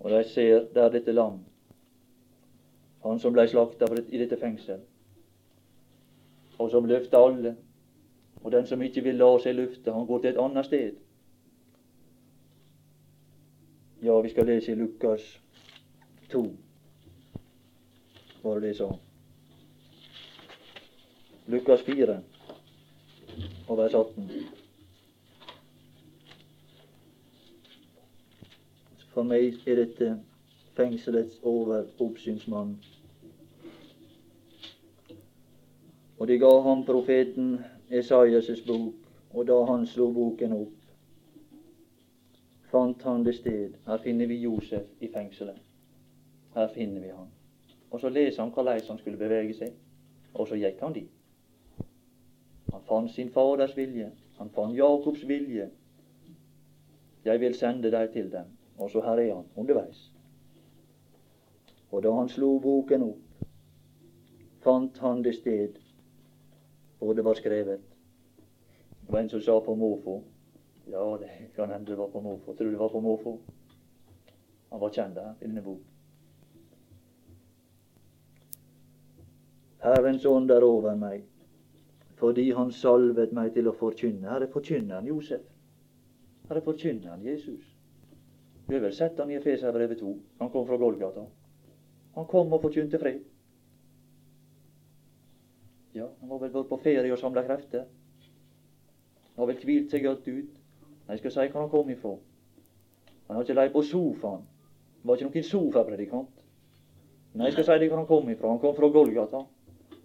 Og 0.00 0.10
de 0.10 0.24
ser 0.24 0.68
der 0.74 0.90
dette 0.90 1.12
lam, 1.12 1.40
han 3.02 3.18
som 3.18 3.34
ble 3.34 3.46
slakta 3.48 3.88
i 4.08 4.18
dette 4.18 4.38
fengsel, 4.38 4.80
og 6.62 6.70
som 6.70 6.84
løfter 6.84 7.18
alle. 7.18 7.56
Og 8.42 8.52
den 8.52 8.66
som 8.66 8.82
ikke 8.82 9.02
vil 9.02 9.20
la 9.20 9.30
seg 9.42 9.54
løfte, 9.54 9.92
han 9.94 10.06
går 10.06 10.22
til 10.22 10.30
et 10.30 10.40
annet 10.42 10.66
sted. 10.66 10.92
Ja, 14.02 14.20
vi 14.20 14.30
skal 14.30 14.46
lese 14.46 14.72
i 14.72 14.74
Lukas 14.74 15.26
2. 16.32 16.42
Var 18.42 18.54
det 18.54 18.62
det 18.62 18.76
så? 18.76 18.88
Lukas 21.46 21.82
4 21.82 22.20
og 23.68 23.78
vers 23.78 23.94
18. 23.94 24.30
For 29.12 29.22
meg 29.22 29.58
er 29.68 29.76
dette 29.84 30.10
fengselets 30.76 31.38
overoppsynsmann. 31.42 32.78
Og 36.22 36.28
de 36.28 36.36
ga 36.38 36.50
ham 36.62 36.84
profeten 36.86 37.56
Esaias' 37.90 38.60
bok, 38.66 38.94
og 39.34 39.46
da 39.46 39.56
han 39.66 39.86
slo 39.90 40.04
boken 40.14 40.52
opp, 40.54 40.84
fant 42.70 43.02
han 43.02 43.24
det 43.26 43.34
sted. 43.40 43.74
Her 43.88 43.98
finner 44.04 44.30
vi 44.30 44.36
Josef 44.44 45.02
i 45.02 45.08
fengselet. 45.10 45.58
Her 46.54 46.70
finner 46.76 47.02
vi 47.02 47.10
han. 47.10 47.26
Og 47.90 48.00
så 48.00 48.08
leser 48.08 48.42
han 48.42 48.54
hvordan 48.54 48.86
han 48.88 49.02
skulle 49.02 49.18
bevege 49.18 49.58
seg, 49.64 49.74
og 50.34 50.46
så 50.46 50.62
gikk 50.62 50.78
han 50.86 50.94
dit. 50.94 51.10
Han 52.70 52.86
fant 52.86 53.10
sin 53.10 53.34
faders 53.34 53.74
vilje. 53.76 54.12
Han 54.38 54.54
fant 54.54 54.78
Jakobs 54.78 55.26
vilje. 55.28 55.70
Jeg 57.24 57.40
vil 57.40 57.58
sende 57.58 57.90
deg 57.90 58.14
til 58.14 58.30
dem. 58.30 58.54
Og 58.78 58.94
så 58.94 59.02
her 59.02 59.26
er 59.26 59.34
han 59.34 59.50
underveis. 59.56 60.12
Og 61.90 62.06
da 62.06 62.14
han 62.14 62.30
slo 62.30 62.60
boken 62.62 63.10
opp, 63.10 63.46
fant 64.62 65.02
han 65.02 65.26
det 65.26 65.40
sted 65.42 65.81
hvor 67.04 67.14
det 67.14 67.24
var 67.24 67.34
skrevet. 67.34 67.80
Det 69.00 69.12
var 69.12 69.20
en 69.20 69.28
som 69.28 69.40
sa 69.40 69.60
på 69.60 69.74
måfå 69.74 70.22
Ja, 70.90 71.18
det 71.20 71.30
kan 71.56 71.70
hende 71.70 71.90
det 71.90 71.98
var 71.98 72.08
på 72.08 72.20
måfå. 72.20 72.54
Tror 72.54 72.66
du 72.66 72.70
det 72.70 72.78
var 72.78 72.88
på 72.88 73.00
måfå? 73.00 73.38
Han 74.70 74.80
var 74.80 74.90
kjent 74.90 75.14
der 75.14 75.34
i 75.40 75.46
denne 75.46 75.62
bok. 75.62 75.80
Herrens 79.82 80.24
ånd 80.26 80.50
er 80.50 80.62
over 80.62 80.94
meg, 80.94 81.24
fordi 82.16 82.50
Han 82.52 82.70
salvet 82.72 83.32
meg 83.32 83.52
til 83.54 83.68
å 83.68 83.74
forkynne. 83.74 84.28
Her 84.30 84.46
er 84.46 84.52
forkynneren 84.52 85.06
Josef. 85.06 85.42
Her 86.48 86.56
er 86.56 86.66
forkynneren 86.66 87.24
Jesus. 87.26 87.62
Du 88.68 88.74
har 88.74 88.80
vel 88.80 88.94
sett 88.94 89.18
han 89.18 89.30
i 89.30 89.36
Efeserbrevet 89.36 89.98
2. 89.98 90.16
Han 90.38 90.50
kom 90.50 90.66
fra 90.66 90.76
Golgata. 90.76 91.26
Han 92.14 92.26
kom 92.26 92.52
og 92.52 92.62
forkynte 92.62 92.98
fred. 92.98 93.22
Ja, 95.92 96.08
han 96.20 96.30
har 96.30 96.38
vel 96.40 96.52
vært 96.54 96.70
på 96.70 96.78
ferie 96.80 97.12
og 97.12 97.20
samla 97.20 97.42
krefter. 97.44 97.84
Han 99.32 99.42
har 99.42 99.48
vel 99.50 99.64
hvilt 99.64 99.92
seg 99.92 100.04
godt 100.06 100.28
ut. 100.28 100.60
Jeg 101.08 101.20
skal 101.20 101.34
si 101.34 101.48
hvor 101.50 101.60
han 101.60 101.72
kom 101.72 101.90
ifra. 101.92 102.14
Han 103.26 103.36
har 103.36 103.44
ikke 103.44 103.56
leid 103.58 103.74
på 103.74 103.82
sofaen. 103.84 104.46
Han 105.02 105.10
var 105.10 105.18
ikke 105.18 105.28
noen 105.28 105.48
sofapredikant. 105.48 106.38
Nei, 107.34 107.48
jeg 107.48 107.56
skal 107.56 107.66
si 107.68 107.76
deg 107.82 107.92
hvor 107.92 108.00
han 108.00 108.08
kom 108.08 108.30
ifra. 108.32 108.54
Han 108.54 108.62
kom 108.62 108.76
fra 108.76 108.88
Golgata. 108.94 109.42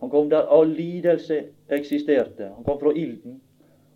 Han 0.02 0.12
kom 0.12 0.30
der 0.30 0.52
all 0.54 0.70
lidelse 0.76 1.40
eksisterte. 1.80 2.52
Han 2.56 2.68
kom 2.68 2.80
fra 2.84 2.92
ilden. 2.92 3.40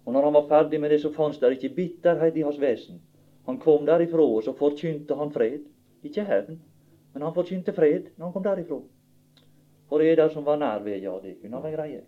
Og 0.06 0.14
når 0.14 0.30
han 0.30 0.34
var 0.40 0.48
ferdig 0.50 0.80
med 0.82 0.96
det, 0.96 1.02
så 1.04 1.12
fantes 1.14 1.40
det 1.40 1.52
ikke 1.58 1.76
bitterhet 1.76 2.38
i 2.40 2.48
hans 2.48 2.60
vesen. 2.62 3.02
Han 3.46 3.60
kom 3.60 3.86
derifra, 3.86 4.24
og 4.24 4.44
så 4.44 4.56
forkynte 4.58 5.16
han 5.16 5.32
fred. 5.34 5.68
Ikke 6.04 6.24
hevn, 6.26 6.58
men 7.14 7.24
han 7.24 7.34
forkynte 7.36 7.74
fred 7.74 8.10
når 8.16 8.26
han 8.26 8.34
kom 8.34 8.46
derifra. 8.46 8.80
For 9.92 10.04
eder 10.04 10.32
som 10.32 10.48
var 10.48 10.58
nær 10.58 10.80
ved, 10.86 11.02
ja, 11.04 11.18
det 11.20 11.36
kunne 11.42 11.60
være 11.64 11.76
greie. 11.76 12.02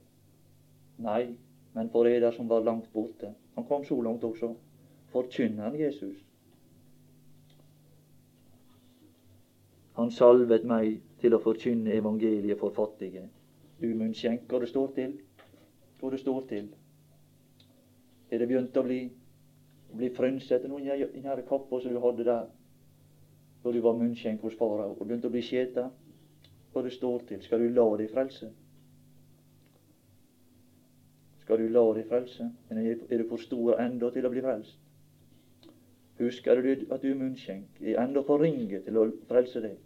Nei, 1.03 1.35
men 1.75 1.89
for 1.91 2.07
eder 2.07 2.31
som 2.31 2.47
var 2.49 2.63
langt 2.63 2.87
borte. 2.93 3.33
Han 3.57 3.67
kom 3.67 3.83
så 3.83 3.99
langt 4.01 4.23
også. 4.23 4.53
Forkynner 5.11 5.67
han 5.67 5.79
Jesus. 5.79 6.15
Han 9.99 10.11
salvet 10.11 10.63
meg 10.65 11.01
til 11.21 11.35
å 11.35 11.43
forkynne 11.43 11.91
evangeliet 11.93 12.57
for 12.59 12.71
fattige 12.73 13.27
du 13.83 13.91
munnskjenk, 13.99 14.47
hva 14.47 14.61
det 14.63 14.69
står 14.71 14.93
til. 14.95 15.17
Hva 15.99 16.11
det 16.13 16.19
står 16.21 16.45
til. 16.47 16.69
Er 18.31 18.41
det 18.41 18.47
begynt 18.49 18.77
å 18.79 18.83
bli, 18.85 19.01
bli 19.93 20.09
frynsete 20.15 20.71
nå 20.71 20.79
i 20.79 20.95
den 21.03 21.43
kappa 21.49 21.81
som 21.81 21.91
du 21.93 21.99
hadde 22.03 22.27
der 22.27 22.47
da 23.63 23.71
du 23.71 23.79
var 23.79 23.95
munnskjenk 23.95 24.41
hos 24.43 24.55
farao, 24.59 24.95
og 24.97 25.05
begynte 25.07 25.29
å 25.29 25.33
bli 25.33 25.43
skjeta? 25.43 25.89
Hva 26.73 26.83
det 26.83 26.93
står 26.93 27.23
til. 27.29 27.41
Skal 27.45 27.61
du 27.61 27.69
la 27.69 27.85
deg 27.97 28.11
frelse? 28.11 28.49
Skal 31.43 31.61
du 31.61 31.67
la 31.69 31.85
deg 31.93 32.07
frelse? 32.09 32.49
Er 32.73 33.17
du 33.21 33.27
for 33.29 33.41
stor 33.41 33.79
enda 33.83 34.09
til 34.15 34.25
å 34.25 34.33
bli 34.33 34.41
frelst? 34.41 34.79
Husker 36.19 36.61
du 36.61 36.93
at 36.93 37.01
du 37.01 37.09
er 37.11 37.17
munnskjenk, 37.17 37.81
er 37.81 37.99
enda 38.03 38.21
for 38.25 38.41
ringe 38.41 38.79
til 38.85 38.97
å 38.97 39.09
frelse 39.29 39.61
deg? 39.63 39.81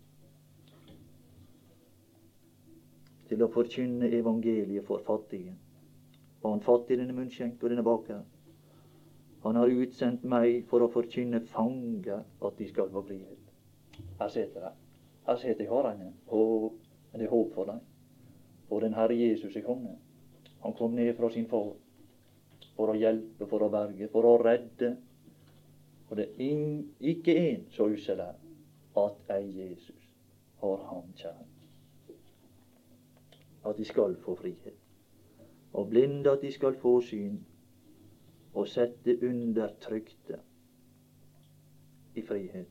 til 3.28 3.44
å 3.44 3.52
forkynne 3.52 4.10
evangeliet 4.16 4.86
for 4.88 5.04
fattige. 5.06 5.54
Var 6.42 6.54
han 6.54 6.64
fattig, 6.64 6.98
denne 7.00 7.16
munnskjenk 7.18 7.62
og 7.64 7.74
denne 7.74 7.86
baker? 7.86 8.24
Han 9.44 9.60
har 9.60 9.72
utsendt 9.72 10.26
meg 10.28 10.64
for 10.70 10.84
å 10.84 10.92
forkynne 10.92 11.44
fanger 11.52 12.24
at 12.24 12.60
de 12.60 12.68
skal 12.70 12.90
få 12.94 13.04
frihet. 13.08 13.54
Her 14.20 14.32
sitter 14.34 14.68
jeg. 14.68 14.76
Her 15.28 15.40
sitter 15.42 15.64
jeg 15.66 15.72
hørerne, 15.72 16.14
Og 16.28 16.77
det 17.14 17.26
er 17.26 17.34
håp 17.34 17.54
for 17.56 17.66
dem. 17.66 17.80
For 18.68 18.84
den 18.84 18.94
Herre 18.94 19.16
Jesus 19.16 19.56
er 19.56 19.66
kommet. 19.66 19.98
Han 20.64 20.74
kom 20.74 20.92
ned 20.92 21.14
fra 21.16 21.30
sin 21.32 21.48
far 21.48 21.74
for 22.76 22.94
å 22.94 22.98
hjelpe, 22.98 23.48
for 23.50 23.64
å 23.64 23.72
berge, 23.74 24.10
for 24.12 24.28
å 24.28 24.38
redde. 24.42 24.96
Og 26.10 26.18
det 26.20 26.30
er 26.38 27.14
ikke 27.14 27.38
en 27.42 27.68
så 27.74 27.90
ussel 27.92 28.22
er 28.24 28.36
at 28.98 29.38
ei 29.38 29.46
Jesus 29.60 30.10
har 30.62 30.84
han 30.90 31.14
kjær 31.18 31.46
at 33.70 33.78
de 33.78 33.86
skal 33.86 34.16
få 34.24 34.36
frihet. 34.36 34.76
Og 35.74 35.90
blinde 35.90 36.32
at 36.32 36.42
de 36.42 36.52
skal 36.52 36.76
få 36.80 37.02
syn. 37.02 37.40
Og 38.54 38.68
sette 38.68 39.14
undertrykte 39.22 40.40
i 42.16 42.24
frihet. 42.26 42.70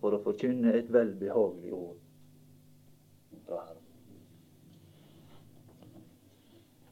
For 0.00 0.14
å 0.14 0.20
forkynne 0.22 0.74
et 0.76 0.92
velbehagelig 0.92 1.72
år 1.74 1.94
fra 3.46 3.62
Herren. 3.64 3.82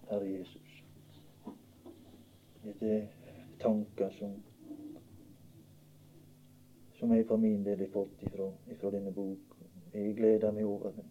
Herre 0.08 0.30
Jesus, 0.30 0.82
dette 2.64 2.90
er 2.96 3.06
tanker 3.60 4.10
som 4.18 4.42
som 6.98 7.12
jeg 7.12 7.26
for 7.26 7.36
min 7.36 7.64
del 7.64 7.78
har 7.78 7.88
fått 7.92 8.22
ifra, 8.22 8.52
ifra 8.72 8.90
denne 8.90 9.12
bok. 9.12 9.56
Jeg 9.92 10.14
gleder 10.16 10.52
meg 10.52 10.64
over 10.64 10.90
det. 10.90 11.04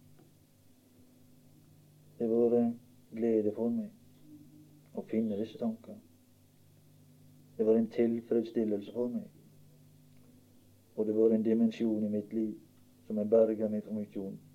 Det 2.18 2.30
har 2.30 2.50
vært 2.50 2.80
glede 3.12 3.52
for 3.54 3.70
meg 3.70 4.98
å 4.98 5.04
finne 5.12 5.38
disse 5.38 5.60
tankene. 5.60 6.00
Det 7.58 7.68
var 7.68 7.78
en 7.78 7.92
tilfredsstillelse 7.94 8.94
for 8.96 9.12
meg. 9.14 9.28
Og 10.96 11.06
det 11.06 11.16
var 11.16 11.36
en 11.36 11.46
dimensjon 11.46 12.08
i 12.08 12.10
mitt 12.10 12.34
liv 12.34 12.56
som 13.06 13.18
har 13.22 13.30
berga 13.30 13.70
meg 13.70 13.86
for 13.86 14.00
mye 14.00 14.10
vondt. 14.16 14.53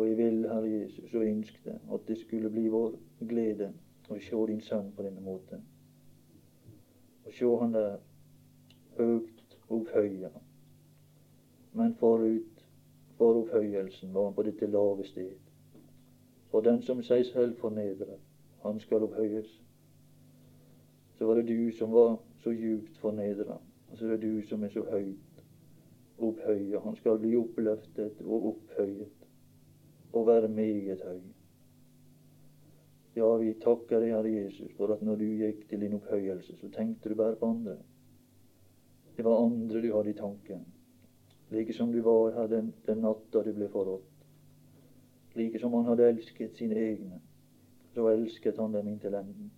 Og 0.00 0.08
jeg 0.08 0.16
vil, 0.16 0.48
Herre 0.48 0.70
Jesus, 0.70 1.14
og 1.14 1.26
ønskte 1.26 1.70
at 1.92 2.00
det 2.08 2.18
skulle 2.18 2.50
bli 2.50 2.68
vår 2.72 2.94
glede 3.28 3.66
å 4.08 4.16
se 4.16 4.38
din 4.48 4.62
sønn 4.64 4.86
på 4.96 5.04
denne 5.04 5.20
måten. 5.20 5.60
Å 7.28 7.32
se 7.36 7.50
han 7.60 7.74
der 7.74 7.98
høgt 8.96 9.58
opphøya. 9.68 10.30
Men 11.76 11.92
forut 12.00 12.64
for 13.18 13.42
opphøyelsen 13.42 14.16
var 14.16 14.30
han 14.30 14.38
på 14.40 14.46
dette 14.48 14.70
lave 14.72 15.04
sted. 15.04 15.36
For 16.48 16.64
den 16.64 16.80
som 16.88 17.04
seg 17.04 17.28
selv 17.28 17.60
fornedrer, 17.60 18.16
han 18.64 18.80
skal 18.80 19.04
opphøyes. 19.04 19.52
Så 21.18 21.28
var 21.28 21.42
det 21.42 21.48
du 21.52 21.76
som 21.76 21.92
var 21.92 22.16
så 22.40 22.56
djupt 22.56 22.96
fornedra, 23.04 23.60
og 23.90 23.98
så 23.98 24.08
er 24.08 24.16
det 24.16 24.32
du 24.32 24.48
som 24.48 24.64
er 24.64 24.72
så 24.72 24.88
høyt 24.88 25.44
opphøyet. 26.16 26.80
Han 26.88 26.96
skal 26.96 27.20
bli 27.20 27.36
oppløftet 27.36 28.24
og 28.24 28.54
opphøyet 28.54 29.19
og 30.12 30.26
være 30.26 30.48
meget 30.48 31.02
høy. 31.06 31.20
Ja, 33.16 33.28
vi 33.36 33.54
takker 33.62 34.00
deg, 34.00 34.12
Herre 34.14 34.30
Jesus, 34.32 34.70
for 34.76 34.92
at 34.94 35.02
når 35.02 35.18
du 35.18 35.24
gikk 35.24 35.64
til 35.68 35.80
din 35.82 35.96
opphøyelse, 35.98 36.56
så 36.60 36.68
tenkte 36.74 37.10
du 37.10 37.14
bare 37.18 37.36
på 37.36 37.48
andre. 37.50 37.76
Det 39.16 39.24
var 39.24 39.42
andre 39.44 39.82
du 39.82 39.90
hadde 39.96 40.10
i 40.10 40.18
tanken, 40.18 40.62
like 41.50 41.74
som 41.74 41.92
du 41.92 42.00
var 42.02 42.30
her 42.36 42.46
den, 42.46 42.72
den 42.86 43.02
natta 43.02 43.42
du 43.42 43.52
ble 43.52 43.68
forrådt. 43.68 44.06
Like 45.34 45.58
som 45.58 45.74
han 45.74 45.84
hadde 45.90 46.08
elsket 46.08 46.56
sine 46.56 46.78
egne, 46.78 47.20
så 47.94 48.06
elsket 48.08 48.58
han 48.58 48.74
dem 48.74 48.88
inntil 48.88 49.14
enden. 49.14 49.50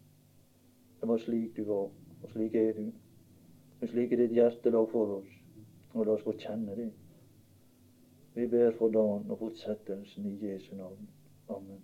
Det 1.01 1.09
var 1.09 1.19
slik 1.19 1.57
du 1.57 1.65
var, 1.69 1.91
og 2.23 2.33
slik 2.33 2.55
er 2.55 2.73
du. 2.73 2.91
Og 3.83 3.89
slik 3.89 4.13
er 4.13 4.25
ditt 4.25 4.37
hjertelag 4.37 4.91
for 4.93 5.17
oss, 5.19 5.31
og 5.93 6.07
la 6.07 6.17
oss 6.17 6.25
få 6.25 6.33
kjenne 6.39 6.77
det. 6.79 6.91
Vi 8.35 8.47
ber 8.47 8.77
for 8.79 8.89
dagen 8.89 9.31
og 9.31 9.39
fortsettelsen 9.39 10.27
i 10.27 10.47
Jesu 10.47 10.77
navn. 10.77 11.09
Amen. 11.49 11.83